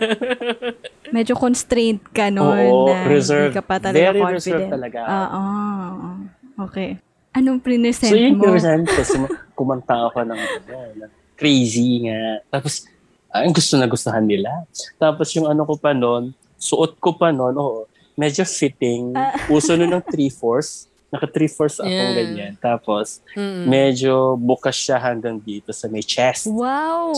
[1.16, 3.52] Medyo constrained ka nun Oo, na reserved.
[3.52, 4.40] hindi ka pa talaga Very confident.
[4.40, 5.00] reserved talaga.
[5.04, 6.16] Ah, ah, ah.
[6.64, 6.96] okay.
[7.36, 7.60] Anong
[7.92, 8.48] So, yun mo?
[8.48, 9.00] yung present ko.
[9.04, 12.40] Sum- kumanta ako ng, ano, ng crazy nga.
[12.48, 12.88] Tapos,
[13.28, 14.64] ang gusto na gustuhan nila.
[14.96, 17.84] Tapos, yung ano ko pa noon, suot ko pa noon, oo,
[18.14, 19.12] medyo fitting.
[19.12, 19.34] Ah.
[19.54, 20.86] Uso nun ng three-fourths.
[21.10, 22.14] Naka three-fourths akong Yeah.
[22.16, 22.52] ganyan.
[22.58, 23.66] Tapos, Mm.
[23.66, 26.50] medyo bukas siya hanggang dito sa may chest.
[26.50, 27.14] Wow!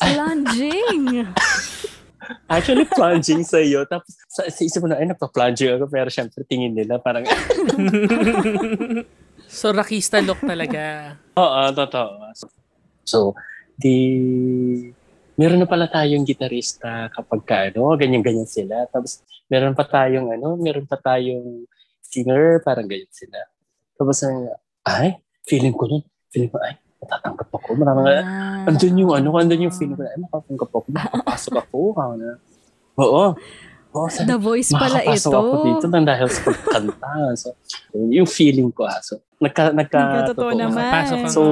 [0.00, 1.28] Plunging!
[2.48, 3.84] Actually, plunging sa iyo.
[3.84, 5.88] Tapos, sa, sa isip mo na, ay, nagpa-plunging ako.
[5.88, 7.24] Pero syempre, tingin nila parang,
[9.48, 11.16] So, rockista look talaga.
[11.32, 12.20] Oo, totoo.
[13.00, 13.32] So,
[13.80, 14.92] di...
[15.38, 18.90] Meron na pala tayong gitarista kapag ka, ano, ganyan-ganyan sila.
[18.90, 21.62] Tapos, meron pa tayong, ano, meron pa tayong
[22.02, 23.38] singer, parang ganyan sila.
[23.94, 24.34] Tapos, ay,
[24.84, 25.08] ay
[25.46, 27.68] feeling ko nun, feeling ko, ay, matatanggap ako.
[27.78, 28.66] Marami nga, Ah.
[28.66, 31.78] andun yung, ano, andun yung feeling ko, ay, makatanggap ako, makapasok ako.
[31.96, 32.30] Kaya na.
[32.98, 33.24] Oo.
[33.88, 35.30] Oo, sa, The voice pala ito.
[35.32, 37.08] ako dito nang dahil sa pagkanta.
[37.38, 37.54] So,
[37.94, 38.98] yung feeling ko, ah.
[39.00, 40.58] So, nagka, nagka, Totoo totoo.
[40.58, 41.30] naman.
[41.30, 41.42] So,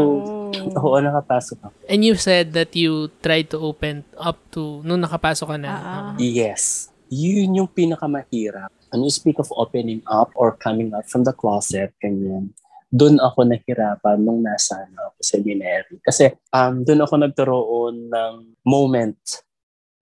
[0.80, 0.96] Oo.
[1.00, 1.76] Nakapasok ako.
[1.87, 5.70] And you said that you tried to open up to, nung nakapasok ka na.
[5.72, 6.12] Ah.
[6.18, 6.94] Yes.
[7.11, 8.70] yun yung pinakamahirap.
[8.90, 12.54] When you speak of opening up or coming out from the closet, ganyan,
[12.90, 15.98] doon ako nahirapan nung nasa ano, ako seminary.
[16.02, 19.18] Kasi um, doon ako nagkaroon ng moment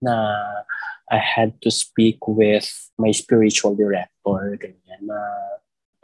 [0.05, 0.37] na
[1.09, 5.21] I had to speak with my spiritual director, ganyan, na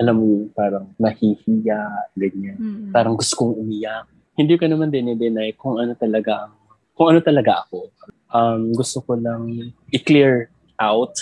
[0.01, 2.57] alam mo yun, parang mahihiya, ganyan.
[2.57, 2.93] Mm.
[2.93, 4.09] Parang gusto kong umiyak.
[4.41, 6.57] Hindi ko naman dinideny kung ano talaga ang
[6.97, 7.93] kung ano talaga ako.
[8.33, 10.49] Um, gusto ko lang i-clear
[10.81, 11.13] out.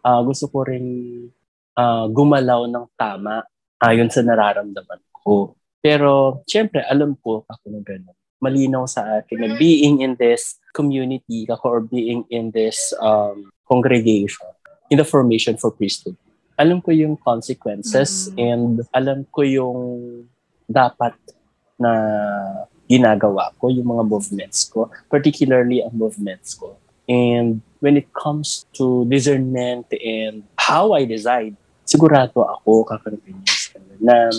[0.00, 0.84] Uh, gusto ko rin
[1.76, 3.44] uh, gumalaw ng tama
[3.80, 5.52] ayon sa nararamdaman ko.
[5.82, 8.16] Pero, syempre, alam ko ako na gano'n.
[8.38, 14.46] Malinaw sa akin na being in this community ako or being in this um, congregation,
[14.90, 16.14] in the formation for priesthood,
[16.58, 18.38] alam ko yung consequences Mm.
[18.38, 19.80] and alam ko yung
[20.70, 21.14] dapat
[21.82, 21.92] na
[22.86, 26.78] ginagawa ko, yung mga movements ko, particularly ang movements ko.
[27.10, 33.42] And when it comes to discernment and how I decide, sigurado ako kakarapin
[33.98, 34.30] na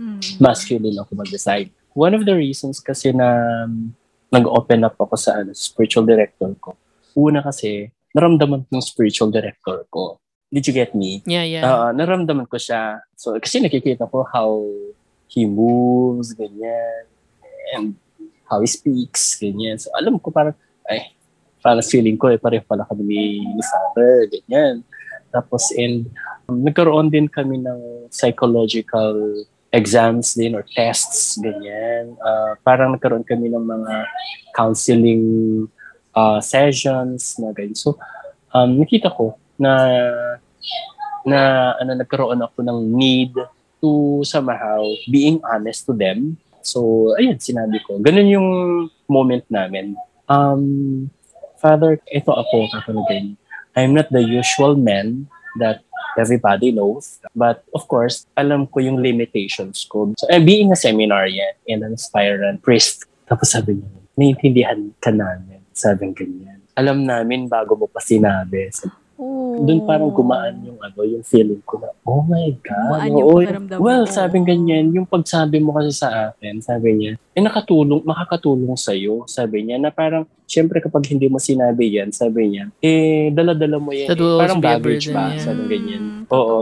[0.00, 0.40] Mm.
[0.40, 1.68] masculine ako mag-decide.
[1.92, 3.68] One of the reasons kasi na
[4.32, 6.76] nag-open up ako sa ano, spiritual director ko.
[7.16, 10.16] Una kasi, naramdaman yung spiritual director ko.
[10.50, 11.22] Did you get me?
[11.26, 11.62] Yeah, yeah.
[11.62, 13.02] Oo, naramdaman ko siya.
[13.14, 14.62] So, kasi nakikita ko how
[15.30, 17.06] he moves, ganyan,
[17.74, 17.94] and
[18.50, 19.78] how he speaks, ganyan.
[19.78, 20.58] So, alam ko parang,
[20.90, 21.14] ay,
[21.62, 23.22] parang feeling ko, eh, pareho pala kami ni,
[23.62, 24.82] Father, ganyan.
[25.30, 26.10] Tapos, and
[26.50, 32.18] um, nagkaroon din kami ng psychological exams din or tests, ganyan.
[32.18, 33.94] Ah, parang nagkaroon kami ng mga
[34.58, 35.24] counseling
[36.18, 37.78] ah, sessions na ganyan.
[37.78, 37.94] So,
[38.50, 39.72] um, nakita ko na
[41.22, 43.34] na ano nagkaroon ako ng need
[43.80, 46.36] to somehow being honest to them.
[46.60, 47.98] So, ayun, sinabi ko.
[48.00, 48.48] Ganun yung
[49.08, 49.96] moment namin.
[50.28, 51.08] Um,
[51.60, 53.36] Father, ito ako, kakalagay.
[53.76, 55.28] I'm not the usual man
[55.60, 55.84] that
[56.16, 57.20] everybody knows.
[57.36, 60.12] But of course, alam ko yung limitations ko.
[60.16, 65.62] So, eh, being a seminarian and an aspirant priest, tapos sabi niya, naiintindihan ka namin.
[65.72, 66.60] Sabi ganyan.
[66.76, 68.68] Alam namin bago mo pa sinabi.
[68.72, 69.60] Sabi, Oh.
[69.60, 72.88] doon parang gumaan yung ano, yung feeling ko na, oh my God.
[72.88, 73.84] Gumaan yung oo." pakiramdam mo.
[73.84, 79.28] Well, sabi ganyan, yung pagsabi mo kasi sa akin, sabi niya, eh nakatulong, makakatulong sa'yo,
[79.28, 83.92] sabi niya, na parang, syempre kapag hindi mo sinabi yan, sabi niya, eh, dala-dala mo
[83.92, 84.08] yan.
[84.08, 84.16] Eh.
[84.16, 85.36] Parang baggage ba?
[85.36, 85.44] yeah.
[85.44, 86.24] Sabi ganyan.
[86.32, 86.56] Oo,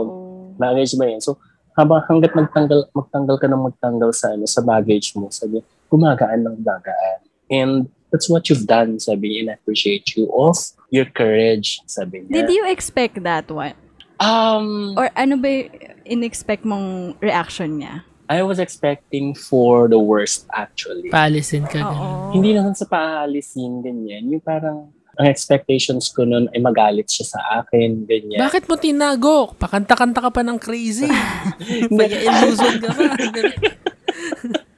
[0.59, 1.23] baggage ba yan?
[1.23, 1.39] So,
[1.79, 6.59] habang hanggat magtanggal, magtanggal ka ng magtanggal sa, ano, sa baggage mo, sabi, gumagaan ng
[6.59, 7.19] gagaan.
[7.47, 12.25] And that's what you've done, sabi niya, and I appreciate you of your courage, sabi
[12.25, 12.33] niya.
[12.43, 13.73] Did you expect that one?
[14.19, 15.69] Um, Or ano ba yung
[16.03, 18.03] in-expect mong reaction niya?
[18.29, 21.09] I was expecting for the worst actually.
[21.09, 21.81] Paalisin ka.
[21.81, 22.37] ganun.
[22.37, 24.29] Hindi naman sa paalisin, ganyan.
[24.29, 28.37] Yung parang, ang expectations ko nun ay magalit siya sa akin, ganyan.
[28.37, 29.57] Bakit mo tinago?
[29.57, 31.09] Pakanta-kanta ka pa ng crazy.
[31.89, 33.09] Kaya illusion ka pa.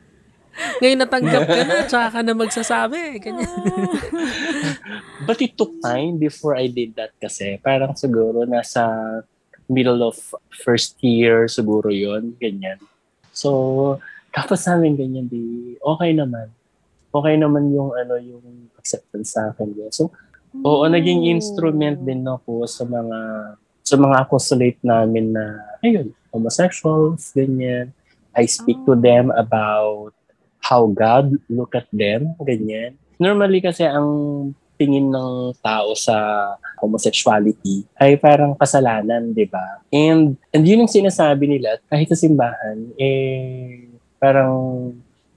[0.81, 3.21] Ngayon natanggap ka na, tsaka ka na magsasabi.
[3.21, 3.49] Ganyan.
[5.27, 7.61] But it took time before I did that kasi.
[7.61, 8.83] Parang siguro nasa
[9.71, 10.19] middle of
[10.51, 12.81] first year siguro yon ganyan.
[13.31, 14.01] So,
[14.35, 16.51] tapos namin ganyan di, okay naman.
[17.11, 19.71] Okay naman yung ano yung acceptance sa akin.
[19.75, 19.91] Yun.
[19.91, 20.11] So,
[20.63, 23.19] oo, naging instrument din ako sa mga
[23.81, 27.91] sa mga apostolate namin na, ayun, homosexuals, ganyan.
[28.31, 30.15] I speak to them about
[30.61, 32.95] how God look at them, ganyan.
[33.21, 34.09] Normally kasi ang
[34.81, 36.17] tingin ng tao sa
[36.81, 39.85] homosexuality ay parang kasalanan, di ba?
[39.93, 44.89] And, and yun yung sinasabi nila, kahit sa simbahan, eh, parang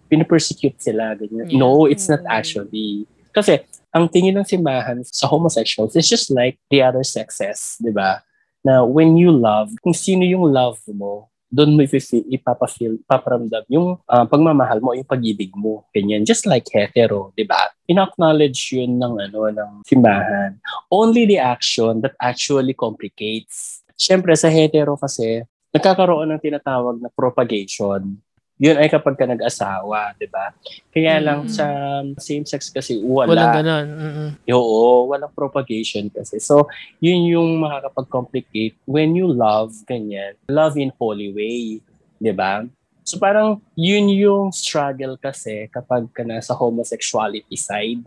[0.09, 1.53] pinapersecute sila, ganyan.
[1.53, 1.61] Yeah.
[1.61, 3.05] No, it's not actually.
[3.37, 3.61] Kasi,
[3.93, 8.25] ang tingin ng simbahan sa homosexuals is just like the other sexes, di ba?
[8.65, 14.03] Na when you love, kung sino yung love mo, doon mo ipi- ipapafeel, paparamdam yung
[14.11, 15.87] ah, pagmamahal mo, yung pag-ibig mo.
[15.95, 16.27] Ganyan.
[16.27, 17.71] Just like hetero, di ba?
[17.87, 20.59] In-acknowledge yun ng, ano, ng simbahan.
[20.91, 23.87] Only the action that actually complicates.
[23.95, 28.19] Siyempre, sa hetero kasi, nagkakaroon ng tinatawag na propagation.
[28.63, 30.55] Yun ay kapag ka nag-asawa, di ba?
[30.95, 31.51] Kaya lang Mm.
[31.51, 31.67] sa
[32.23, 33.35] same-sex kasi wala.
[33.35, 33.87] Walang ganon.
[33.99, 34.29] Mm-mm.
[34.55, 36.39] Oo, walang propagation kasi.
[36.39, 36.71] So,
[37.03, 40.39] yun yung makakapag-complicate when you love, ganyan.
[40.47, 41.83] Love in holy way,
[42.23, 42.63] di ba?
[43.03, 48.07] So, parang yun yung struggle kasi kapag ka nasa homosexuality side.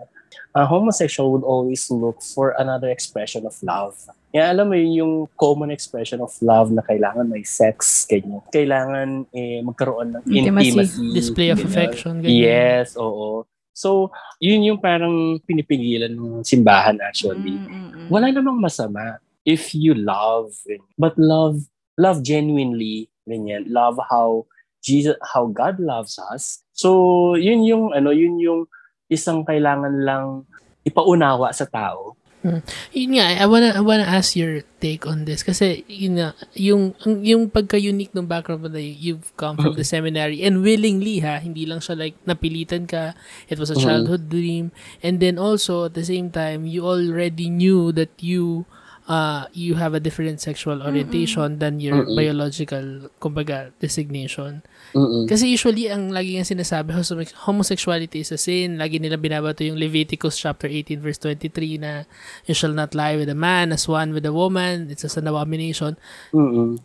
[0.57, 3.93] A homosexual would always look for another expression of love.
[4.27, 8.43] Kaya alam mo yun yung common expression of love na kailangan may sex, ganyan.
[8.51, 10.67] Kailangan eh, magkaroon ng Intimacy.
[10.75, 11.07] intimacy.
[11.15, 11.69] Display of ganyan.
[11.71, 12.13] affection.
[12.19, 12.35] Ganyan.
[12.35, 13.47] Yes, oo.
[13.77, 14.09] So,
[14.41, 17.61] yun yung parang pinipigilan ng simbahan actually.
[17.61, 18.07] Mm, mm, mm.
[18.09, 19.21] Wala namang masama.
[19.47, 20.51] if you love,
[20.99, 21.63] but love,
[21.95, 24.43] love genuinely, ganyan, love how
[24.83, 26.67] Jesus, how God loves us.
[26.75, 28.67] So, yun yung, ano, yun yung
[29.07, 30.43] isang kailangan lang
[30.83, 32.16] ipaunawa sa tao.
[32.47, 32.62] Hmm.
[32.95, 35.43] Yun nga, I wanna, I wanna ask your take on this.
[35.43, 40.39] Kasi, yun nga, yung, yung pagka-unique ng background mo na you've come from the seminary
[40.47, 43.12] and willingly ha, hindi lang siya like napilitan ka,
[43.51, 44.71] it was a childhood dream.
[45.03, 48.63] And then also, at the same time, you already knew that you
[49.07, 52.15] uh, you have a different sexual orientation than your Mm-mm.
[52.15, 54.62] biological, kumbaga, designation.
[54.95, 55.28] Mm-mm.
[55.28, 58.80] Kasi usually, ang lagi nga sinasabi, homo- homosexuality is a sin.
[58.80, 62.08] Lagi nila binabato yung Leviticus chapter 18 verse 23 na
[62.47, 64.88] you shall not lie with a man as one with a woman.
[64.88, 66.00] It's an abomination.
[66.32, 66.80] Mm-mm.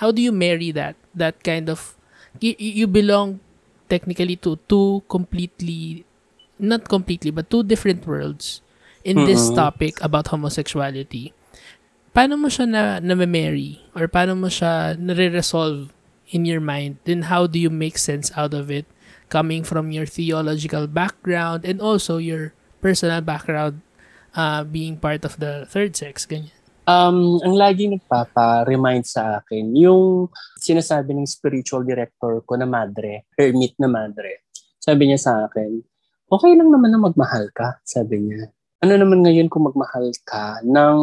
[0.00, 0.96] How do you marry that?
[1.12, 1.96] That kind of,
[2.40, 3.40] you, you belong
[3.88, 6.04] technically to two completely,
[6.58, 8.60] not completely, but two different worlds
[9.04, 9.56] in this Mm-mm.
[9.56, 11.32] topic about homosexuality.
[12.12, 13.80] Paano mo siya na, na-marry?
[13.96, 15.92] Or paano mo siya nare-resolve
[16.30, 16.98] in your mind?
[17.04, 18.86] Then how do you make sense out of it?
[19.28, 23.82] Coming from your theological background and also your personal background
[24.32, 26.24] uh, being part of the third sex.
[26.24, 26.54] Ganyan.
[26.88, 33.76] Um, ang laging nagpapa-remind sa akin, yung sinasabi ng spiritual director ko na madre, hermit
[33.76, 34.48] na madre.
[34.80, 35.84] Sabi niya sa akin,
[36.32, 38.48] okay lang naman na magmahal ka, sabi niya.
[38.80, 40.98] Ano naman ngayon kung magmahal ka ng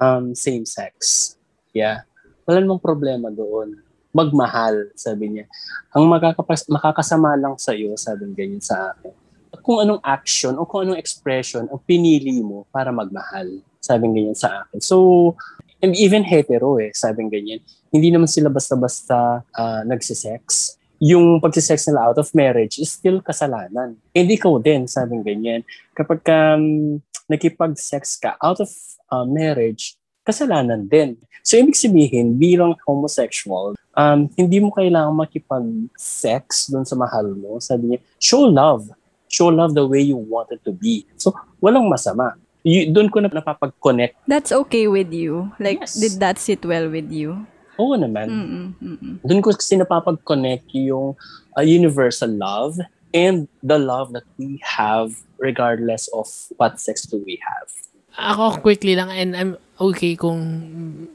[0.00, 1.36] um, same sex?
[1.76, 2.08] Yeah.
[2.48, 3.76] Wala namang problema doon.
[4.12, 5.44] Magmahal, sabi niya.
[5.92, 9.12] Ang makakapas- makakasama lang sa iyo, sabi niya ganyan sa akin.
[9.60, 13.60] Kung anong action o kung anong expression ang pinili mo para magmahal.
[13.84, 14.80] Sabi ganyan sa akin.
[14.80, 15.36] So,
[15.84, 17.60] and even hetero eh, sabi ganyan.
[17.92, 20.76] Hindi naman sila basta-basta uh, nagsisex.
[20.98, 23.94] Yung pagsisex nila out of marriage is still kasalanan.
[24.10, 25.62] Hindi ikaw din, sabi ganyan.
[25.92, 28.72] Kapag um, nakipag-sex ka out of
[29.12, 29.97] uh, marriage,
[30.28, 31.16] kasalanan din.
[31.40, 37.56] So, ibig sabihin, bilang homosexual, um, hindi mo kailangan makipag-sex doon sa mahal mo.
[37.56, 38.92] Sabi niya, show love.
[39.32, 41.08] Show love the way you want it to be.
[41.16, 41.32] So,
[41.64, 42.36] walang masama.
[42.60, 44.28] Y- doon ko na napapag-connect.
[44.28, 45.48] That's okay with you?
[45.56, 45.96] Like, Yes.
[45.96, 47.48] did that sit well with you?
[47.78, 48.26] Oo naman.
[48.28, 49.14] Mm-mm, mm-mm.
[49.22, 51.14] Doon ko kasi napapag-connect yung
[51.56, 52.76] uh, universal love
[53.14, 56.26] and the love that we have regardless of
[56.58, 57.70] what sex do we have.
[58.18, 60.42] Ako quickly lang and I'm okay kung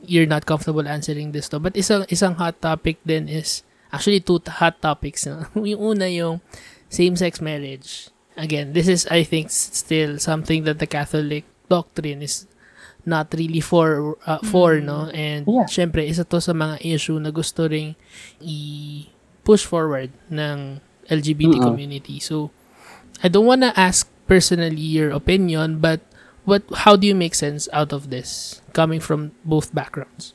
[0.07, 1.59] you're not comfortable answering this to.
[1.59, 3.61] But isang isang hot topic din is
[3.91, 5.27] actually two hot topics.
[5.27, 5.43] No?
[5.67, 6.39] yung una yung
[6.87, 8.07] same-sex marriage.
[8.39, 12.47] Again, this is I think still something that the Catholic doctrine is
[13.03, 15.67] not really for uh, for no and Yeah.
[15.67, 17.99] syempre isa to sa mga issue na gusto ring
[18.39, 19.03] i
[19.43, 20.79] push forward ng
[21.11, 21.67] LGBT Mm-mm.
[21.67, 22.23] community.
[22.23, 22.55] So
[23.19, 25.99] I don't wanna ask personally your opinion, but
[26.45, 30.33] what how do you make sense out of this coming from both backgrounds?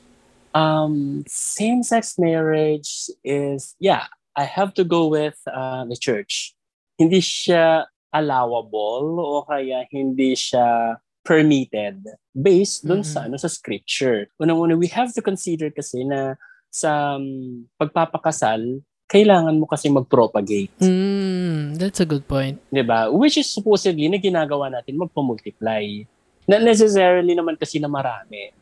[0.53, 6.55] Um, same-sex marriage is, yeah, I have to go with uh, the church.
[6.97, 12.01] Hindi siya allowable o kaya hindi siya permitted
[12.33, 13.25] based dun sa Mhm.
[13.29, 14.25] ano sa scripture.
[14.41, 16.33] Unang-una, we have to consider kasi na
[16.73, 20.69] sa um, pagpapakasal, kailangan mo kasi mag-propagate.
[20.85, 22.61] Mm, that's a good point.
[22.85, 23.09] ba?
[23.09, 26.05] Which is supposedly na ginagawa natin magpa-multiply.
[26.45, 28.53] Not necessarily naman kasi na marami.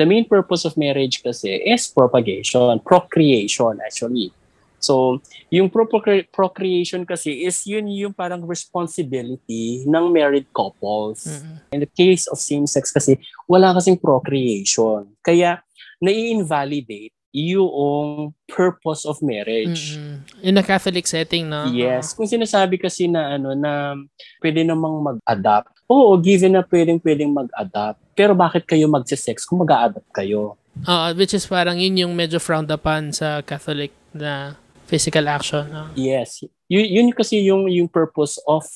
[0.00, 4.32] The main purpose of marriage kasi is propagation, procreation actually.
[4.80, 5.20] So,
[5.52, 11.28] yung procre- procreation kasi is yun yung parang responsibility ng married couples.
[11.28, 11.60] Mm-mm.
[11.76, 15.12] In the case of same-sex kasi, wala kasing procreation.
[15.20, 15.60] Kaya,
[16.00, 19.94] nai-invalidate yung purpose of marriage.
[19.94, 20.22] Mm-mm.
[20.42, 21.70] In a Catholic setting, no?
[21.70, 22.10] Yes.
[22.14, 23.94] Kung sinasabi kasi na ano na
[24.42, 25.70] pwede namang mag-adapt.
[25.90, 27.98] Oo, given na pwedeng pwedeng mag-adapt.
[28.14, 30.58] Pero bakit kayo magse-sex kung mag-a-adapt kayo?
[30.86, 34.58] Oo, which is parang yun yung medyo frowned upon sa Catholic na
[34.90, 35.70] physical action.
[35.70, 35.86] no?
[35.94, 36.42] Yes.
[36.66, 38.66] Yun, yun kasi yung yung purpose of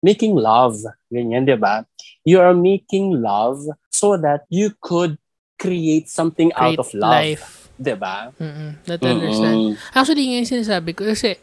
[0.00, 0.80] making love.
[1.12, 1.84] Ganyan, 'di ba?
[2.24, 3.60] You are making love
[3.92, 5.16] so that you could
[5.58, 7.67] create something out Create of love, life.
[7.78, 8.34] 'Di ba?
[8.36, 8.82] Mm-mm.
[8.84, 9.78] That I understand.
[9.94, 11.38] Actually, ngayon sinasabi ko, kasi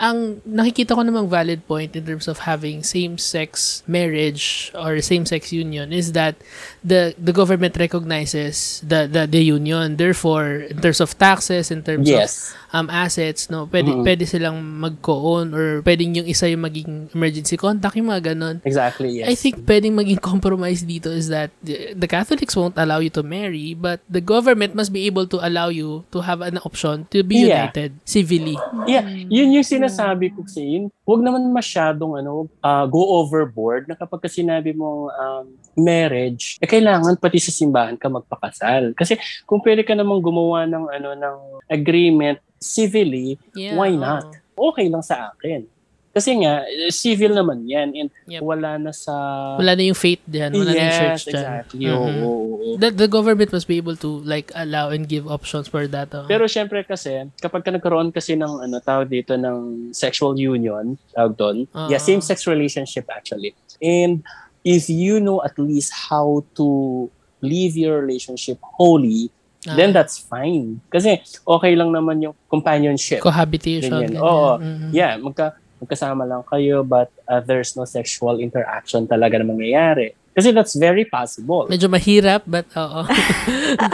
[0.00, 5.92] ang nakikita ko namang valid point in terms of having same-sex marriage or same-sex union
[5.92, 6.32] is that
[6.80, 10.00] the the government recognizes the the, the union.
[10.00, 12.56] Therefore, in terms of taxes, in terms of Yes.
[12.76, 13.64] Um, assets, no?
[13.64, 14.04] Pwede, Mm.
[14.04, 18.60] pwede silang mag-co-own or pwedeng yung isa yung maging emergency contact, yung mga ganon.
[18.62, 19.32] Exactly, yes.
[19.32, 23.72] I think pwedeng maging compromise dito is that the, Catholics won't allow you to marry,
[23.72, 27.42] but the government must be able to allow you to have an option to be
[27.42, 27.66] Yeah.
[27.66, 28.54] united civilly.
[28.86, 30.84] Yeah, yun yung sinasabi ko kasi yun.
[31.02, 35.44] Huwag naman masyadong ano, ah, go overboard na kapag ka sinabi mong um,
[35.76, 38.94] marriage, eh kailangan pati sa simbahan ka magpakasal.
[38.94, 39.14] Kasi
[39.44, 41.36] kung pwede ka namang gumawa ng ano ng
[41.68, 44.26] agreement civilly, Yeah, why not?
[44.58, 45.70] Okay lang sa akin.
[46.10, 48.40] Kasi nga, eh, civil naman yan and Yep.
[48.40, 49.12] wala na sa...
[49.60, 51.36] Wala na yung faith diyan, wala na yung yes, church diyan.
[51.44, 51.84] exactly.
[51.84, 51.92] Mhm.
[51.92, 52.74] Oo, oo, oo.
[52.80, 56.08] The, the government must be able to like allow and give options for that.
[56.16, 56.24] oh.
[56.24, 61.36] Pero syempre kasi, kapag ka nagkaroon kasi ng ano, tawag dito ng sexual union, tawag
[61.36, 61.92] doon, Oo.
[61.92, 63.52] yeah, same-sex relationship actually.
[63.84, 64.24] And
[64.64, 66.66] if you know at least how to
[67.44, 69.28] live your relationship holy,
[69.74, 70.78] then Ah, that's fine.
[70.86, 73.18] Kasi okay lang naman yung companionship.
[73.18, 73.90] cohabitation.
[73.90, 74.14] Ganyan.
[74.14, 74.22] ganyan.
[74.22, 74.50] Oo.
[74.58, 74.88] Mhm.
[74.92, 80.14] Yeah, magka, magkasama lang kayo but uh, there's no sexual interaction talaga na mangyayari.
[80.32, 81.64] Kasi that's very possible.
[81.66, 83.02] Medyo mahirap, but oo.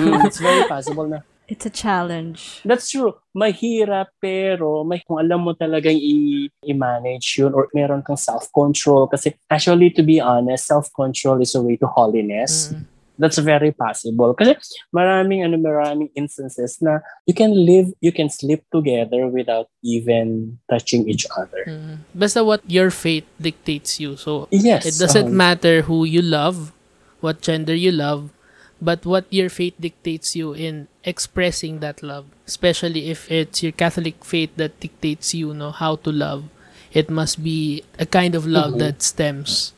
[0.02, 2.64] Mm, it's very possible na It's a challenge.
[2.64, 3.12] That's true.
[3.36, 9.36] Mahirap pero may kung alam mo talagang i- i-manage yun or meron kang self-control kasi
[9.46, 12.72] actually to be honest, self-control is a way to holiness.
[12.72, 12.88] Mm.
[13.18, 14.32] That's very possible.
[14.32, 14.56] Kasi
[14.90, 21.04] maraming ano maraming instances na you can live, you can sleep together without even touching
[21.08, 21.62] each other.
[21.68, 22.08] Mm.
[22.16, 24.16] Basta what your faith dictates you.
[24.16, 24.88] So, Yes.
[24.88, 26.72] it doesn't um, matter who you love,
[27.20, 28.32] what gender you love,
[28.80, 32.26] but what your faith dictates you in expressing that love.
[32.48, 36.48] Especially if it's your Catholic faith that dictates you know how to love.
[36.92, 38.78] It must be a kind of love Mhm.
[38.80, 39.72] that stems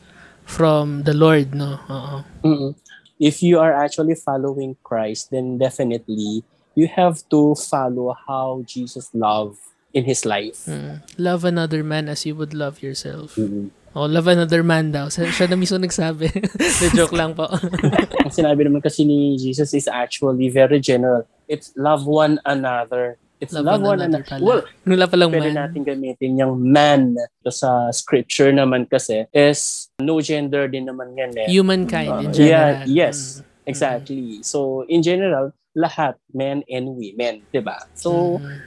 [0.45, 1.79] from the Lord, no?
[1.89, 2.17] Oo.
[2.43, 2.71] mm-mm.
[3.19, 6.43] If you are actually following Christ, then definitely
[6.75, 9.59] you have to follow how Jesus loved
[9.95, 10.67] in his life.
[10.67, 10.99] Mm.
[11.17, 13.35] Love another man as you would love yourself.
[13.39, 13.71] Mm-mm.
[13.95, 15.07] Oh, love another man daw.
[15.07, 16.27] Siya na mismo nagsabi.
[16.83, 17.47] The joke lang po.
[18.27, 21.23] Ang sinabi naman kasi ni Jesus is actually very general.
[21.47, 23.15] It's love one another.
[23.37, 24.23] It's love, one another.
[24.23, 24.39] pala.
[24.39, 25.67] Well, Wala palang pwede man.
[25.67, 31.35] natin gamitin yung man Ito sa scripture naman kasi is no gender din naman yan
[31.35, 31.47] eh.
[31.51, 32.47] Humankind in Uh, general.
[32.47, 33.43] yeah, yes.
[33.65, 34.39] Exactly.
[34.41, 37.83] So, in general, lahat, men and women, di ba?
[37.93, 38.61] So, Mm.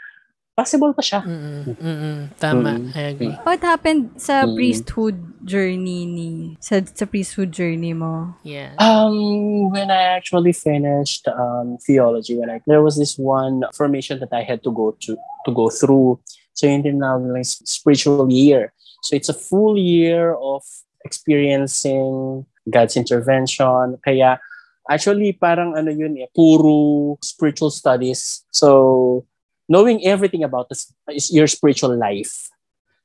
[0.58, 1.22] Possible pa siya.
[1.22, 1.78] Mm-mm.
[1.78, 2.16] Mm-mm.
[2.42, 2.82] Tama.
[2.82, 2.90] Mm.
[2.98, 3.34] I agree.
[3.46, 4.58] What happened sa Mm.
[4.58, 8.34] priesthood journey ni sa, sa priesthood journey mo?
[8.42, 8.74] Yeah.
[8.82, 14.34] Um, when I actually finished um, theology, when I there was this one formation that
[14.34, 15.14] I had to go to
[15.46, 16.18] to go through.
[16.58, 18.74] So yun din na like spiritual year.
[19.06, 20.66] So it's a full year of
[21.06, 23.94] experiencing God's intervention.
[24.02, 24.42] Kaya
[24.90, 28.42] actually parang ano yun eh, puro spiritual studies.
[28.50, 29.22] So
[29.68, 32.50] knowing everything about this is your spiritual life.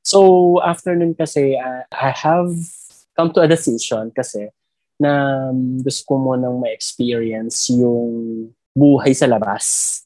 [0.03, 2.51] So after nun kasi uh, I have
[3.15, 4.49] come to a decision kasi
[4.99, 9.99] na um, gusto ko munang ma-experience yung buhay sa labas.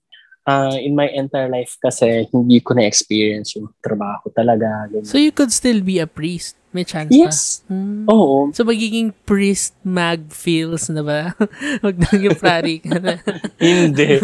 [0.48, 4.88] Ah, in my entire life kasi hindi ko na-experience yung trabaho talaga.
[4.88, 5.04] ganyan.
[5.04, 6.56] So you could still be a priest.
[6.72, 7.68] May chance yes.
[7.68, 7.76] pa.
[7.76, 8.08] Hmm.
[8.08, 8.56] Oo.
[8.56, 11.36] So magiging priest mag feels na ba?
[11.84, 13.20] Huwag na yung prari ka na.
[13.60, 14.24] hindi.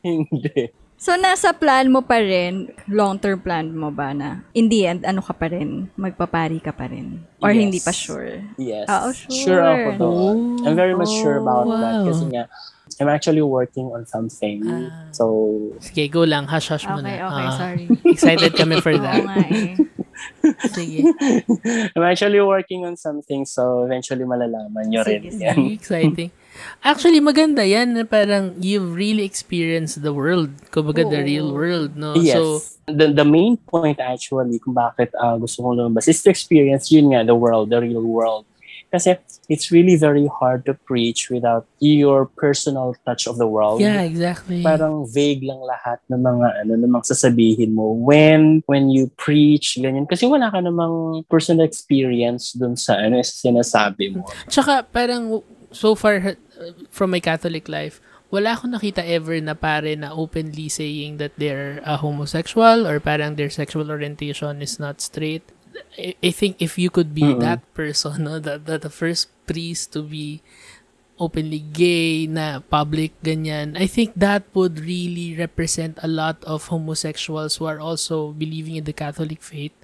[0.00, 0.72] hindi.
[1.00, 5.24] So, nasa plan mo pa rin, long-term plan mo ba na, in the end, ano
[5.24, 5.88] ka pa rin?
[5.96, 7.24] Magpapari ka pa rin?
[7.40, 7.56] Or Yes.
[7.56, 8.44] hindi pa sure?
[8.60, 8.84] Yes.
[8.84, 9.64] Oo, sure.
[9.64, 10.36] ako doon.
[10.68, 11.80] I'm very much sure about wow.
[11.80, 12.44] that kasi nga
[13.00, 14.60] I'm actually working on something.
[14.68, 15.08] Ah.
[15.08, 15.24] So,
[15.80, 16.44] Sige, go lang.
[16.44, 17.32] Hush-hush mo Okay, na.
[17.32, 17.84] okay, Ah, sorry.
[18.12, 19.24] Excited kami for Oo that.
[19.24, 19.80] nga eh.
[20.68, 21.08] Sige.
[21.96, 25.44] I'm actually working on something so eventually malalaman nyo rin Sige, sige.
[25.48, 25.56] yan.
[25.80, 26.28] Exciting.
[26.84, 30.50] Actually, maganda yan parang you've really experienced the world.
[30.72, 31.28] Kumbaga, the Oo.
[31.28, 32.16] real world, no?
[32.16, 32.36] Yes.
[32.36, 36.90] So, the, the main point actually kung bakit ah, gusto kong lumabas is to experience
[36.90, 38.46] yun nga, the world, the real world.
[38.90, 39.14] Kasi
[39.46, 43.78] it's really very hard to preach without your personal touch of the world.
[43.78, 44.66] yeah, exactly.
[44.66, 50.10] Parang vague lang lahat ng mga ano namang sasabihin mo when when you preach ganyan
[50.10, 54.26] kasi wala ka namang personal experience dun sa ano sa sinasabi mo.
[54.50, 55.38] Tsaka, parang,
[55.70, 56.34] so far, uh,
[56.90, 58.00] from my Catholic life,
[58.30, 63.34] wala akong nakita ever na pare na openly saying that they're a homosexual or parang
[63.34, 65.42] their sexual orientation is not straight.
[65.98, 69.92] I, I think if you could be that person, no, that, that the first priest
[69.94, 70.42] to be
[71.18, 77.56] openly gay na public ganyan, I think that would really represent a lot of homosexuals
[77.56, 79.74] who are also believing in the Catholic faith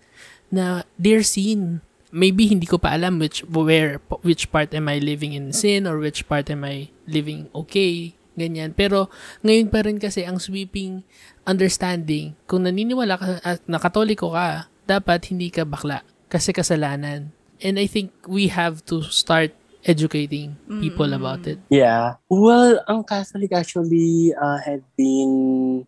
[0.51, 1.83] na they're seen.
[2.15, 5.99] Maybe hindi ko pa alam which where which part am I living in sin or
[5.99, 8.77] which part am I living okay ganyan.
[8.77, 9.09] Pero
[9.43, 11.03] ngayon pa rin kasi ang sweeping
[11.49, 17.33] understanding, kung naniniwala ka at na katoliko ka, dapat hindi ka bakla kasi kasalanan.
[17.65, 21.57] And I think we have to start educating people about it.
[21.73, 22.21] Yeah.
[22.29, 25.87] Well, ang Catholic actually uh, had been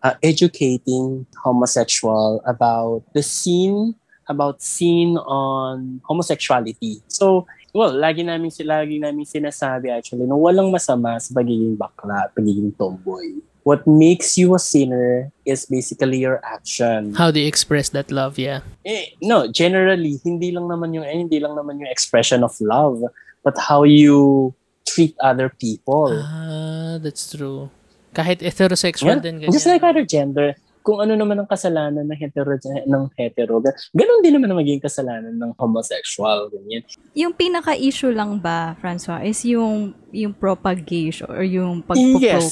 [0.00, 3.98] uh, educating homosexual about the sin,
[4.32, 7.04] about sin on homosexuality.
[7.12, 7.44] So,
[7.76, 13.36] well, lagi namin lagi namin sinasabi actually no walang masama sa pagiging bakla, pagiging tomboy.
[13.62, 17.14] What makes you a sinner is basically your action.
[17.14, 18.34] How do you express that love?
[18.34, 18.66] Yeah.
[18.82, 23.06] Eh, no, generally, hindi lang naman yung eh, hindi lang naman yung expression of love,
[23.46, 24.50] but how you
[24.82, 26.10] treat other people.
[26.10, 27.70] Ah, that's true.
[28.10, 29.54] Kahit heterosexual Yeah, din ganyan.
[29.54, 34.20] Just like other gender, kung ano naman ang kasalanan ng hetero, ng hetero, ga- ganun
[34.20, 36.50] din naman ang magiging kasalanan ng homosexual.
[36.50, 36.82] Ganyan.
[37.14, 41.88] Yung pinaka-issue lang ba, Francois, is yung yung propagation or yung Yes.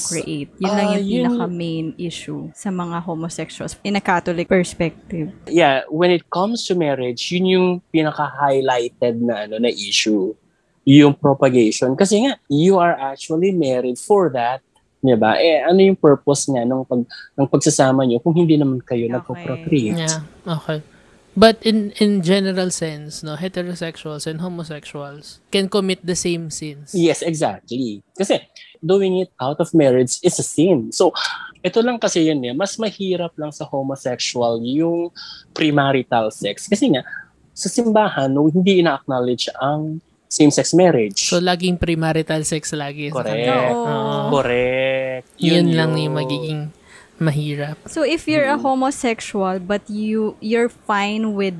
[0.09, 0.49] pagpo-procreate.
[0.57, 5.29] Yun lang Ah, yung yun- pinaka-main issue sa mga homosexuals in a Catholic perspective.
[5.45, 10.33] Yeah, when it comes to marriage, yun yung pinaka-highlighted na ano na issue.
[10.81, 11.93] Yung propagation.
[11.93, 14.65] Kasi nga, you are actually married for that.
[15.01, 15.41] Di ba?
[15.41, 17.01] Eh, ano yung purpose nga ng, pag,
[17.35, 19.13] ng pagsasama nyo kung hindi naman kayo Okay.
[19.17, 19.97] nagpo-procreate?
[19.97, 20.85] Yeah, okay.
[21.31, 26.91] But in in general sense, no, heterosexuals and homosexuals can commit the same sins.
[26.91, 28.03] Yes, exactly.
[28.19, 28.43] Kasi
[28.83, 30.91] doing it out of marriage is a sin.
[30.91, 31.15] So,
[31.63, 32.51] ito lang kasi yun eh.
[32.51, 35.15] Mas mahirap lang sa homosexual yung
[35.55, 36.67] premarital sex.
[36.67, 37.07] Kasi nga,
[37.55, 41.27] sa simbahan, no, hindi ina-acknowledge ang same-sex marriage.
[41.27, 43.11] So laging premarital sex lagi.
[43.11, 43.51] sa Correct.
[43.51, 43.83] Oo.
[43.83, 44.27] Oo.
[44.31, 45.27] Correct.
[45.35, 46.71] Yun, lang yung magiging
[47.19, 47.75] mahirap.
[47.91, 51.59] So if you're a homosexual but you you're fine with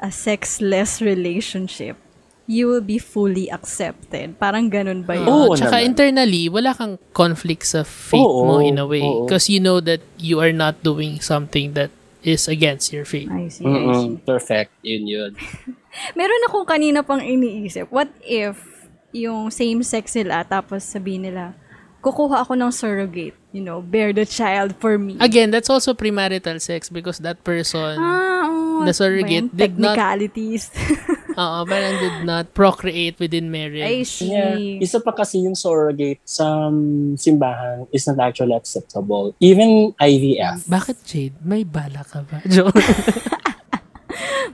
[0.00, 2.00] a sexless relationship,
[2.48, 4.34] you will be fully accepted.
[4.40, 5.28] Parang ganun ba yun?
[5.28, 5.94] Oo Oo, tsaka naman.
[5.94, 9.04] internally, wala kang conflict sa faith Oo, mo in a way.
[9.04, 11.92] Because you know that you are not doing something that
[12.26, 13.30] is against your faith.
[13.30, 14.18] I see, I see.
[14.26, 14.72] Perfect.
[14.82, 15.32] Yun yun.
[16.16, 17.88] Meron akong kanina pang iniisip.
[17.92, 18.56] What if
[19.12, 21.52] yung same sex sila tapos sabihin nila,
[22.02, 25.16] kukuha ako ng surrogate, you know, bear the child for me.
[25.20, 30.72] Again, that's also premarital sex because that person, ah, oh, the surrogate did not- Technicalities.
[31.38, 34.18] oo, parang did not procreate within I marriage.
[34.18, 34.34] see.
[34.34, 34.82] Yeah.
[34.82, 39.32] Isa pa kasi yung surrogate sa um, simbahan is not actually acceptable.
[39.38, 40.66] Even IVF.
[40.66, 41.36] Bakit, Jade?
[41.46, 42.42] May bala ka ba?
[42.50, 42.74] Joke.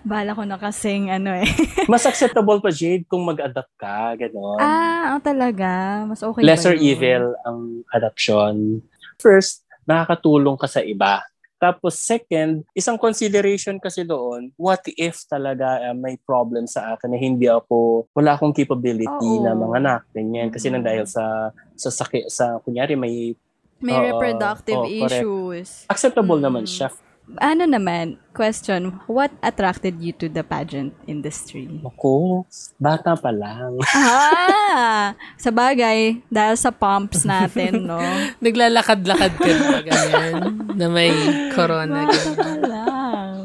[0.09, 1.45] Bala ko na kasing ano eh.
[1.93, 4.17] Mas acceptable pa, Jade, kung mag-adapt ka.
[4.17, 4.57] Ganon.
[4.57, 6.03] ah, oh, talaga.
[6.09, 6.97] Mas okay ba lesser yun?
[6.97, 8.81] evil ang adoption.
[9.21, 11.21] First, nakakatulong ka sa iba.
[11.59, 17.19] Tapos second, isang consideration kasi doon, what if talaga uh, may problem sa akin na
[17.19, 19.43] hindi ako, wala akong capability Oo.
[19.43, 20.49] na mga anak, ganyan.
[20.49, 20.89] Kasi nang Mhm.
[20.89, 23.35] dahil sa, sa sakit, sa kunyari may
[23.79, 25.23] May Oo, reproductive oo, correct.
[25.23, 25.69] issues.
[25.87, 26.47] acceptable Mm.
[26.47, 26.91] naman siya.
[27.37, 31.69] Ano naman, question, what attracted you to the pageant industry?
[31.85, 32.49] Ako,
[32.81, 33.77] bata pa lang.
[33.93, 38.01] ah, sa bagay, dahil sa pumps natin, no?
[38.45, 40.41] Naglalakad-lakad ka ba ganyan?
[40.73, 41.13] na may
[41.53, 42.09] corona.
[42.09, 42.61] ganyan.
[42.65, 43.37] lang.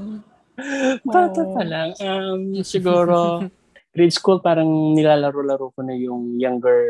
[1.03, 1.89] Bata pa lang.
[1.99, 3.43] Um, siguro,
[3.93, 4.67] grade school parang
[4.97, 6.81] nilalaro-laro ko na yung younger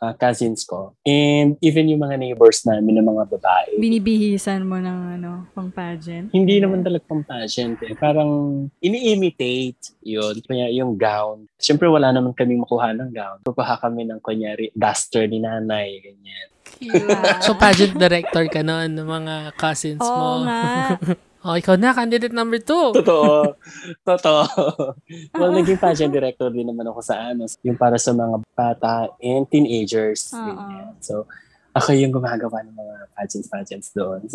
[0.00, 0.96] uh, cousins ko.
[1.04, 3.76] And even yung mga neighbors namin ng mga babae.
[3.76, 6.32] Binibihisan mo ng ano, pang pageant?
[6.32, 7.92] Hindi naman talaga pang pageant eh.
[7.92, 10.40] Parang ini-imitate yun.
[10.48, 11.44] Kaya yung gown.
[11.60, 13.38] Siyempre wala naman kaming makuha ng gown.
[13.44, 16.00] Kukuha kami ng kunyari duster ni nanay.
[16.00, 16.48] Ganyan.
[17.40, 20.48] So, pageant director ka noon ng mga cousins Oo mo.
[20.48, 20.96] nga.
[21.46, 22.90] oh, ikaw na, candidate number two.
[22.98, 23.54] Totoo.
[24.02, 24.42] Totoo.
[25.38, 29.46] well, naging pageant director din naman ako sa ano, yung para sa mga bata and
[29.46, 30.34] teenagers.
[30.98, 31.30] So,
[31.70, 34.26] ako yung gumagawa ng mga pageants-pageants doon.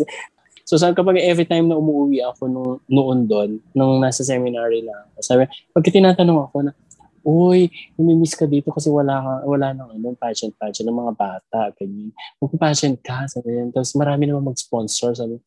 [0.62, 5.04] So, saan kapag every time na umuwi ako nung, noon doon, nung nasa seminary lang,
[5.20, 6.72] sabi, pagka tinatanong ako na,
[7.22, 11.70] Uy, namimiss ka dito kasi wala ka, wala nang ano, pageant pageant ng mga bata,
[11.78, 12.10] ganyan.
[12.42, 13.70] Magpa-pageant ka, sabi yan.
[13.70, 15.38] Tapos marami naman mag-sponsor, sabi.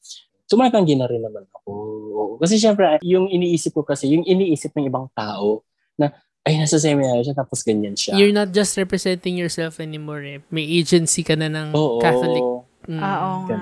[0.45, 1.69] Tumatanggi na rin naman ako.
[2.15, 2.33] Oo.
[2.37, 5.65] Kasi syempre, yung iniisip ko kasi, yung iniisip ng ibang tao,
[5.97, 6.13] na,
[6.45, 8.13] ay, nasa seminary siya, tapos ganyan siya.
[8.13, 10.45] You're not just representing yourself anymore eh.
[10.53, 11.97] May agency ka na ng Oo.
[11.97, 12.45] Catholic.
[12.85, 13.01] Mm.
[13.01, 13.57] Ah, Oo nga.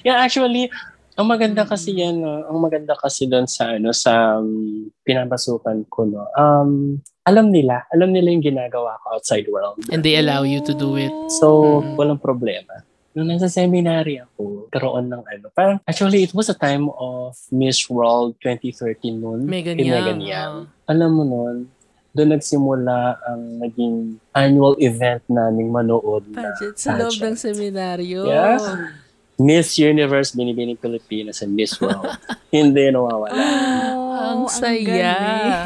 [0.00, 0.72] Yeah, actually,
[1.14, 6.08] ang maganda kasi yan, no, ang maganda kasi doon sa ano sa um, pinapasukan ko
[6.08, 6.26] no.
[6.34, 9.80] Um alam nila, alam nila yung ginagawa ko outside world.
[9.88, 11.12] And they allow you to do it.
[11.40, 11.96] So, Mm.
[11.96, 12.84] walang problema.
[13.14, 15.46] Nung nasa seminary ako, karoon ng ano.
[15.54, 19.46] Parang, actually, it was a time of Miss World 2013 noon.
[19.78, 19.94] Young.
[19.94, 20.54] Megan Young.
[20.66, 20.90] oh.
[20.90, 21.56] Alam mo noon,
[22.14, 28.26] doon nagsimula ang naging annual event naming manood na Pageant sa loob ng seminaryo.
[28.26, 29.02] Yeah.
[29.34, 32.06] Miss Universe, Binibining Pilipinas, and Miss World.
[32.54, 33.34] Hindi nawawala.
[34.14, 34.86] Ang Oh, saya.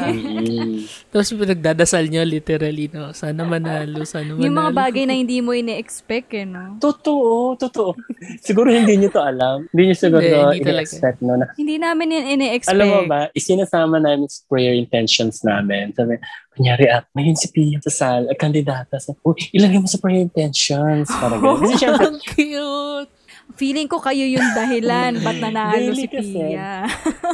[0.09, 0.41] galing.
[0.41, 0.77] Mm.
[1.13, 3.13] Tapos pinagdadasal nyo literally, no?
[3.13, 4.41] Sana manalo, sana manalo.
[4.41, 6.81] Yung mga bagay na hindi mo ini-expect eh, no?
[6.81, 7.93] Totoo, totoo.
[8.41, 9.69] Siguro hindi nyo to alam.
[9.69, 10.73] Hindi nyo siguro Hindi, hindi talaga.
[10.81, 12.73] ini-expect no, na Hindi namin yun ini-expect.
[12.73, 15.93] Alam mo ba, isinasama namin sa prayer intentions namin.
[15.93, 16.17] Sabi,
[16.57, 20.25] kunyari, at may si Pia sa sal, at kandidata sa, oh, ilagay mo sa prayer
[20.25, 21.05] intentions.
[21.07, 21.69] Parang ganun.
[21.69, 23.18] Kasi syempre, Ang cute!
[23.51, 26.33] Feeling ko kayo yung dahilan ba't nanalo Really si kasi.
[26.35, 26.85] Pia.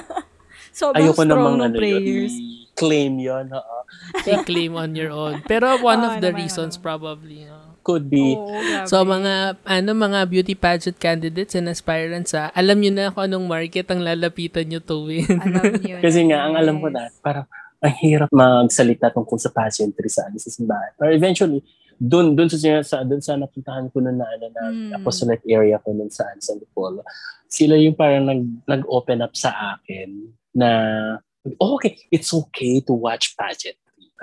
[0.76, 2.34] Sobrang ayoko strong namang ng ano prayers.
[2.36, 3.45] yun, claim yun.
[3.47, 3.78] oo.
[4.28, 5.39] I-claim on your own.
[5.43, 6.84] Pero one Oo of the naman, reasons ano.
[6.84, 7.80] probably, no?
[7.80, 8.34] Could be.
[8.34, 8.89] Oo, grabe.
[8.89, 13.45] So mga ano mga beauty pageant candidates and aspirants ah, alam niyo na kung anong
[13.45, 15.24] market ang lalapitan niyo to win.
[15.30, 17.45] Alam niyo Kasi nga, ang alam ko na, parang
[17.78, 20.91] ang hirap magsalita tungkol sa pageantry sa, ano, sa simbahan.
[20.97, 21.61] Pero eventually,
[21.96, 24.91] doon doon sa sa doon sa napuntahan ko noon na ano na Mm.
[25.00, 27.02] apostolic area ko noon sa San Polo.
[27.48, 30.70] Sila yung parang nag nag-open up sa akin na
[31.62, 33.36] oh, okay, it's okay to watch.
[33.38, 33.76] Parang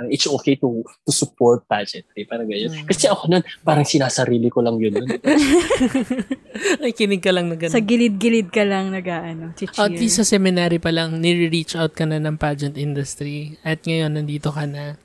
[0.09, 2.25] It's okay to to support pageantry.
[2.25, 2.73] Parang ganyan.
[2.73, 2.89] Mm.
[2.89, 4.97] Kasi ako nun, parang sinasarili ko lang yun.
[6.83, 7.77] Ay, kinig ka lang na ganun.
[7.77, 9.69] Sa gilid-gilid ka lang nag-ano, cheer.
[9.77, 13.61] At least sa seminary pa lang, nire-reach out ka na ng pageant industry.
[13.61, 14.97] At ngayon, nandito ka na.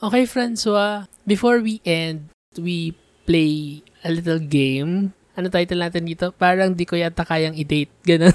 [0.00, 1.04] Okay, Francois.
[1.28, 2.96] Before we end, we
[3.28, 5.12] play a little game.
[5.36, 6.32] Ano title natin dito?
[6.32, 7.92] Parang di ko yata kayang i-date.
[8.08, 8.32] Ganun.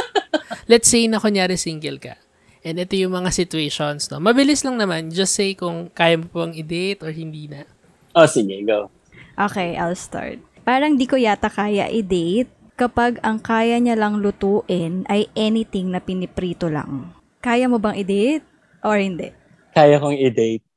[0.70, 2.20] Let's say na kunyari single ka.
[2.60, 4.20] And ito yung mga situations, no?
[4.20, 5.08] Mabilis lang naman.
[5.08, 7.64] Just say kung kaya mo pang i-date or hindi na.
[8.12, 8.92] oh, sige, go.
[9.40, 10.36] Okay, I'll start.
[10.68, 16.04] Parang di ko yata kaya i-date kapag ang kaya niya lang lutuin ay anything na
[16.04, 17.16] piniprito lang.
[17.40, 18.44] Kaya mo bang i-date
[18.84, 19.32] or hindi?
[19.72, 20.69] Kaya kong i-date.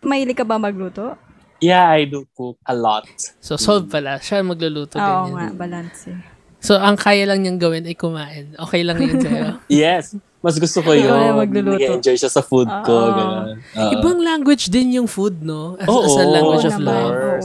[0.00, 1.16] Mahilig ka ba magluto?
[1.60, 3.04] Yeah, I do cook a lot.
[3.44, 4.16] So, solve pala.
[4.16, 5.32] Siya magluluto Oo ganyan.
[5.36, 6.16] nga, balance eh.
[6.60, 8.56] So, ang kaya lang niyang gawin ay kumain.
[8.56, 9.60] Okay lang yun sa'yo.
[9.68, 10.16] Yes.
[10.40, 11.12] Mas gusto ko yun.
[11.12, 11.76] na magluluto.
[11.76, 12.92] Nag-enjoy siya sa food ko.
[12.96, 13.12] Oo.
[13.12, 13.60] ganun.
[13.60, 13.92] Oo.
[13.92, 15.76] Ibang language din yung food, no?
[15.76, 17.12] As, Oo, as a language of love.
[17.12, 17.44] Oo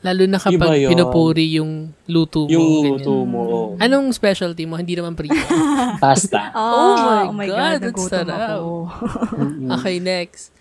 [0.00, 0.90] Lalo na kapag Iba yun.
[0.90, 1.72] pinupuri yung
[2.06, 2.50] luto mo.
[2.50, 2.90] Yung ganyan.
[2.96, 3.40] luto mo.
[3.76, 4.74] Anong specialty mo?
[4.74, 5.36] Hindi naman prito.
[6.02, 6.48] Pasta.
[6.56, 8.38] Oh my God, that's nagutom sarap.
[8.56, 8.72] ako.
[9.44, 9.68] Mm-mm.
[9.70, 10.56] okay, next.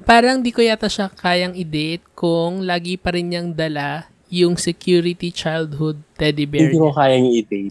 [0.00, 5.30] Parang di ko yata siya kayang i-date kung lagi pa rin niyang dala yung security
[5.30, 7.70] childhood teddy bear Hindi ko kayang i-date.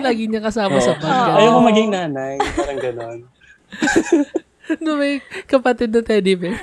[0.00, 1.36] lagi niya kasama sa bag.
[1.36, 2.36] Ayaw ko maging nanay.
[2.52, 3.18] Parang ganon.
[4.78, 6.56] No, may kapatid na teddy bear.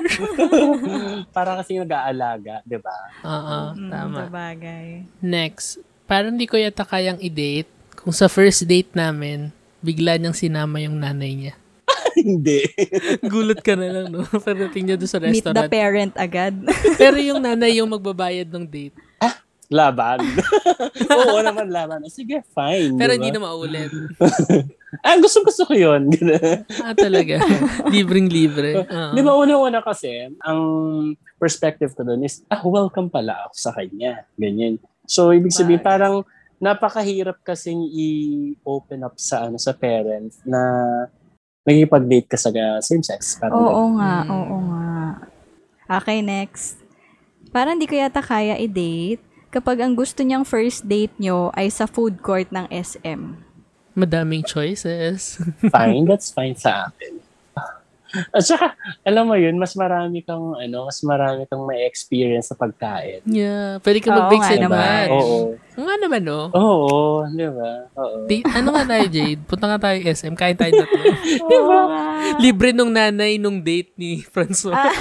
[1.35, 2.97] Parang kasi nag-aalaga, di ba?
[3.21, 4.17] Oo, Mm, tama.
[4.25, 4.87] Sabagay.
[5.19, 10.81] Next, parang di ko yata kayang i-date kung sa first date namin, bigla niyang sinama
[10.81, 11.53] yung nanay niya.
[12.17, 12.65] Hindi.
[13.23, 14.25] Gulat ka na lang, no?
[14.47, 15.69] Pagdating niya doon sa Meet the restaurant.
[15.69, 16.53] parent agad.
[16.97, 18.97] Pero yung nanay yung magbabayad ng date.
[19.71, 20.19] Laban.
[21.07, 22.03] Oo naman laban.
[22.09, 22.99] Sige, fine.
[22.99, 23.87] Pero di hindi na maulit.
[24.99, 26.11] Ah, gusto gusto ko yun.
[26.83, 27.39] Ah, talaga.
[27.87, 28.83] Libreng-libre.
[28.83, 29.15] Oo.
[29.15, 30.61] Di ba una-una kasi, ang
[31.39, 34.27] perspective ko doon is, ah, welcome pala ako sa kanya.
[34.35, 34.83] Ganyan.
[35.07, 35.87] So, ibig sabihin, Right.
[35.87, 36.15] parang
[36.59, 40.59] napakahirap kasing i-open up sa ano sa parents na
[41.63, 42.51] magkipag-date ka sa
[42.83, 43.39] same sex.
[43.39, 44.29] Parang Oo nga, Mm.
[44.29, 44.89] oo nga.
[46.01, 46.77] Okay, next.
[47.49, 49.19] Parang di ko yata kaya i-date
[49.49, 53.50] kapag ang gusto niyang first date nyo ay sa food court ng SM.
[53.91, 55.39] Madaming choices.
[55.73, 57.19] fine, that's fine sa akin.
[58.35, 58.75] At saka,
[59.07, 63.23] alam mo yun, mas marami kang, ano, mas marami kang may experience sa pagkain.
[63.23, 63.79] yeah.
[63.79, 64.75] Pwede ka nga and naman.
[64.75, 65.15] match.
[65.15, 65.39] Oo.
[65.79, 66.51] Nga naman, no?
[66.51, 67.87] Oo, di ba?
[67.95, 68.27] Oo.
[68.27, 69.41] Date, ano nga tayo, Jade?
[69.47, 70.35] Punta nga tayo SM.
[70.35, 71.01] Kain tayo tatlo.
[71.55, 72.03] Oo nga.
[72.43, 74.75] Libre nung nanay nung date ni Francois.
[74.75, 74.91] Ah.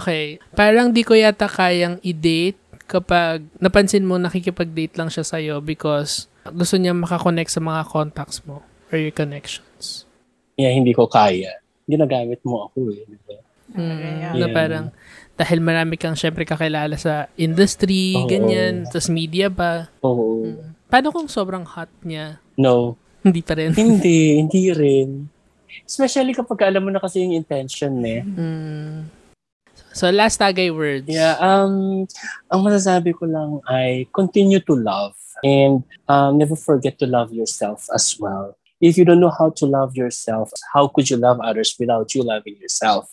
[0.00, 0.40] okay.
[0.56, 2.56] Parang di ko yata kayang i-date
[2.88, 8.64] kapag napansin mo nakikipag-date lang siya sa'yo because gusto niya makakonect sa mga contacts mo
[8.88, 10.08] or your connections.
[10.56, 11.60] Yeah, hindi ko kaya.
[11.84, 13.04] Ginagamit mo ako eh.
[13.04, 13.36] Di ba?
[13.70, 14.32] Mm, yeah.
[14.34, 14.86] Na parang
[15.40, 18.28] dahil marami kang syempre kakilala sa industry, Oo.
[18.28, 19.88] ganyan, tas media pa.
[20.04, 20.52] Oo.
[20.90, 22.42] Paano kung sobrang hot niya?
[22.60, 22.98] No.
[23.24, 23.72] Hindi pa rin.
[23.72, 25.28] hindi, hindi rin.
[25.86, 28.20] Especially kapag alam mo na kasi yung intention eh.
[28.20, 29.19] Mm.
[29.92, 31.08] So, last tagay words.
[31.08, 32.06] Yeah, um,
[32.50, 37.86] ang masasabi ko lang ay continue to love and um, never forget to love yourself
[37.94, 38.56] as well.
[38.80, 42.22] If you don't know how to love yourself, how could you love others without you
[42.22, 43.10] loving yourself?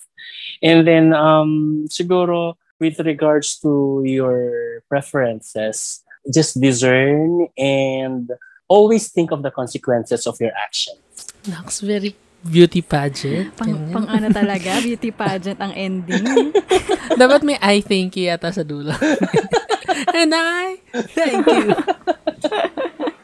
[0.62, 8.32] And then, um, siguro, with regards to your preferences, just discern and
[8.68, 11.00] always think of the consequences of your actions.
[11.44, 13.54] That's very beauty pageant.
[13.58, 13.94] Pang, ganyan.
[13.94, 16.54] pang ano talaga, beauty pageant ang ending.
[17.22, 18.94] Dapat may I thank you yata sa dulo.
[20.18, 20.78] And I
[21.12, 21.74] thank you.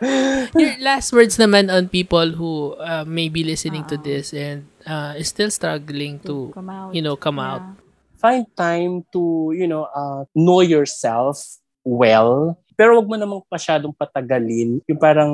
[0.60, 5.16] Your last words naman on people who uh, may be listening to this and uh,
[5.16, 6.92] is still struggling to, Come out.
[6.92, 7.62] you know, come out.
[7.64, 7.80] Yeah.
[8.20, 11.40] Find time to, you know, uh, know yourself
[11.84, 12.60] well.
[12.76, 14.82] Pero wag mo namang masyadong patagalin.
[14.88, 15.32] Yung parang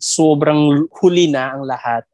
[0.00, 2.04] sobrang huli na ang lahat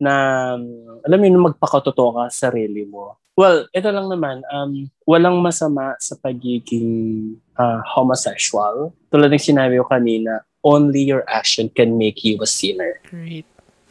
[0.00, 0.56] na,
[1.04, 3.20] alam mo yun, magpakatotoo ka sa sarili mo.
[3.38, 8.92] Well, ito lang naman, um, walang masama sa pagiging uh, homosexual.
[9.12, 13.00] Tulad ng sinabi ko kanina, only your action can make you a sinner.
[13.08, 13.48] Great.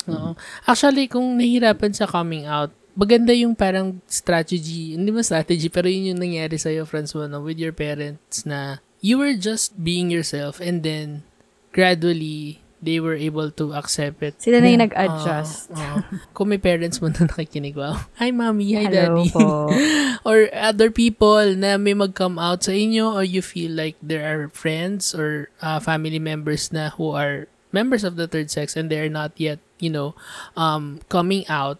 [0.10, 0.38] Oo.
[0.66, 6.14] Actually, kung nahihirapan sa coming out, maganda yung parang strategy, hindi mo strategy, pero yun
[6.14, 10.84] yung nangyari sa'yo, Francois, no, with your parents na you were just being yourself and
[10.84, 11.24] then
[11.72, 14.40] gradually they were able to accept it.
[14.40, 15.72] Sila na yung nag-adjust.
[15.76, 16.00] Oo, oo.
[16.32, 18.00] Kung may parents mo na nakikinig, wow.
[18.20, 18.72] Hi, mommy.
[18.76, 19.30] Hi, Hello daddy.
[19.36, 19.68] po.
[20.30, 24.48] or other people na may mag-come out sa inyo or you feel like there are
[24.56, 29.12] friends or uh, family members na who are members of the third sex and they're
[29.12, 30.16] not yet, you know,
[30.56, 31.78] um, coming out,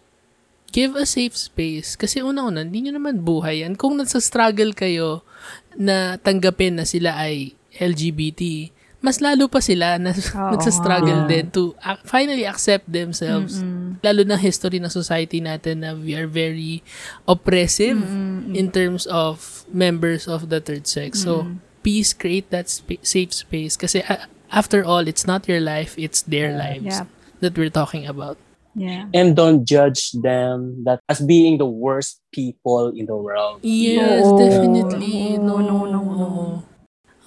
[0.70, 1.96] give a safe space.
[1.96, 3.74] Kasi una-una, hindi nyo naman buhay yan.
[3.74, 5.24] Kung nasa-struggle kayo
[5.80, 8.70] na tanggapin na sila ay LGBT,
[9.00, 11.28] mas lalo pa sila na Oo nagsa-struggle nga.
[11.28, 13.58] din to ac- finally accept themselves.
[13.58, 13.96] Mm-mm.
[14.00, 16.84] Lalo na history ng society natin na we are very
[17.24, 18.52] oppressive Mm-mm.
[18.52, 21.24] in terms of members of the third sex.
[21.24, 21.48] So,
[21.80, 26.20] please create that spa- safe space kasi uh, after all, it's not your life, it's
[26.22, 27.08] their lives Yeah.
[27.40, 28.36] that we're talking about.
[28.70, 29.10] Yeah.
[29.16, 33.58] And don't judge them that as being the worst people in the world.
[33.66, 34.38] Yes, No.
[34.38, 35.40] definitely.
[35.40, 36.62] No, No, no, no, no.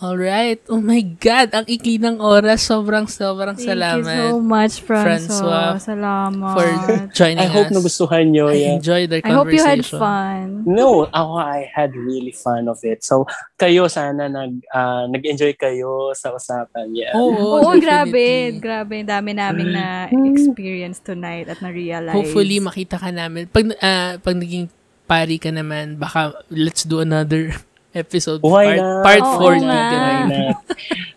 [0.04, 0.60] Alright.
[0.68, 1.56] Oh my God.
[1.56, 2.68] Ang ikli ng oras.
[2.68, 5.80] Sobrang, sobrang Thank salamat you so much, Francois, Francois.
[5.80, 6.56] Salamat.
[6.60, 6.68] for
[7.16, 7.76] joining I hope us.
[7.80, 8.84] nagustuhan nyo I yan.
[8.84, 10.04] enjoyed our I hope you had conversation.
[10.04, 10.68] fun.
[10.68, 13.00] No, ako I had really fun of it.
[13.00, 13.24] So
[13.56, 16.92] kayo sana nag ah, nag-enjoy kayo sa usapan.
[16.92, 17.16] Yeah.
[17.16, 17.80] Oo, Oo, definitely.
[17.80, 18.26] grabe.
[18.60, 18.94] Grabe.
[19.00, 22.12] Ang dami naming na-experience tonight at na-realize.
[22.12, 23.48] Hopefully, makita ka namin.
[23.48, 24.68] Pag, ah, pag naging
[25.04, 27.56] pari ka naman, baka let's do another
[27.94, 28.42] episode.
[28.42, 29.04] Why part?
[29.06, 29.66] Part Oo 4.
[29.66, 29.82] nga.
[29.86, 30.56] Why not?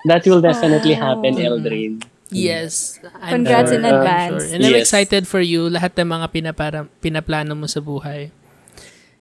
[0.06, 1.02] That will definitely Oh.
[1.02, 1.32] happen.
[1.36, 1.92] Eldrin.
[2.30, 2.98] Yes.
[3.22, 4.42] I'm Congrats sure, in I'm advance.
[4.44, 4.54] sure.
[4.54, 4.90] And I'm Yes.
[4.90, 8.30] excited for you, lahat ng mga pinapara, pinaplano mo sa buhay.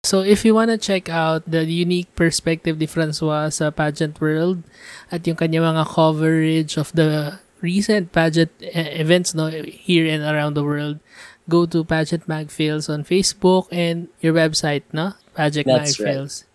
[0.01, 4.65] So, if you wanna check out the unique perspective ni Francois sa pageant world
[5.13, 10.57] at yung kanya mga coverage of the recent pageant eh, events no here and around
[10.57, 10.97] the world,
[11.45, 15.13] go to Pageant Mag Fails on Facebook and your website, no?
[15.37, 16.49] Pageant That's right.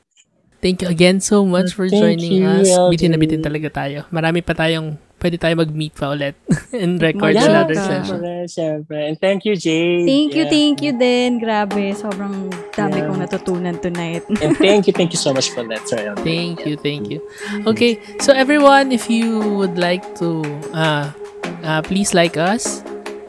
[0.67, 2.67] Thank you again so much for Thank joining you, us.
[2.75, 2.91] Alvin.
[2.91, 4.03] Bitin na bitin talaga tayo.
[4.11, 6.35] Marami pa tayong, pwede tayo mag-meet pa ulit
[6.75, 7.47] and record Yeah.
[7.55, 7.87] another Yeah.
[7.87, 8.19] session.
[8.19, 8.99] Siyempre, siyempre.
[9.07, 10.03] And thank you, Jay.
[10.03, 10.51] Thank you, Yeah.
[10.51, 11.39] thank you din.
[11.39, 13.07] Grabe, sobrang dami Yeah.
[13.07, 14.27] kong natutunan tonight.
[14.43, 16.19] And thank you, thank you so much for that, Sir.
[16.27, 17.23] Thank you, thank you.
[17.63, 20.43] Okay, so everyone, if you would like to,
[20.75, 21.15] uh,
[21.63, 22.83] uh, please like us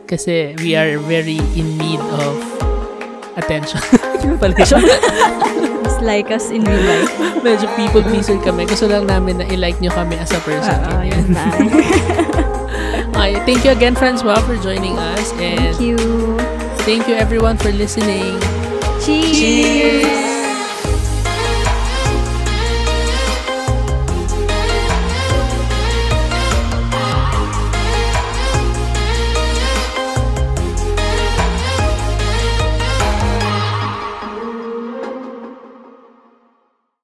[0.09, 2.33] kasi we are very in need of
[3.37, 3.77] attention.
[4.25, 4.81] Yun pala siya.
[6.07, 7.11] Like us in real life.
[7.45, 8.63] Medyo people pleaser kami.
[8.63, 10.79] Gusto lang namin na i-like nyo kami as a person.
[10.87, 11.43] Oo, yun na.
[13.17, 15.33] Okay, thank you again, Francois, for joining us.
[15.41, 15.97] And Thank you.
[16.85, 18.39] thank you everyone for listening.
[19.03, 20.26] Cheers!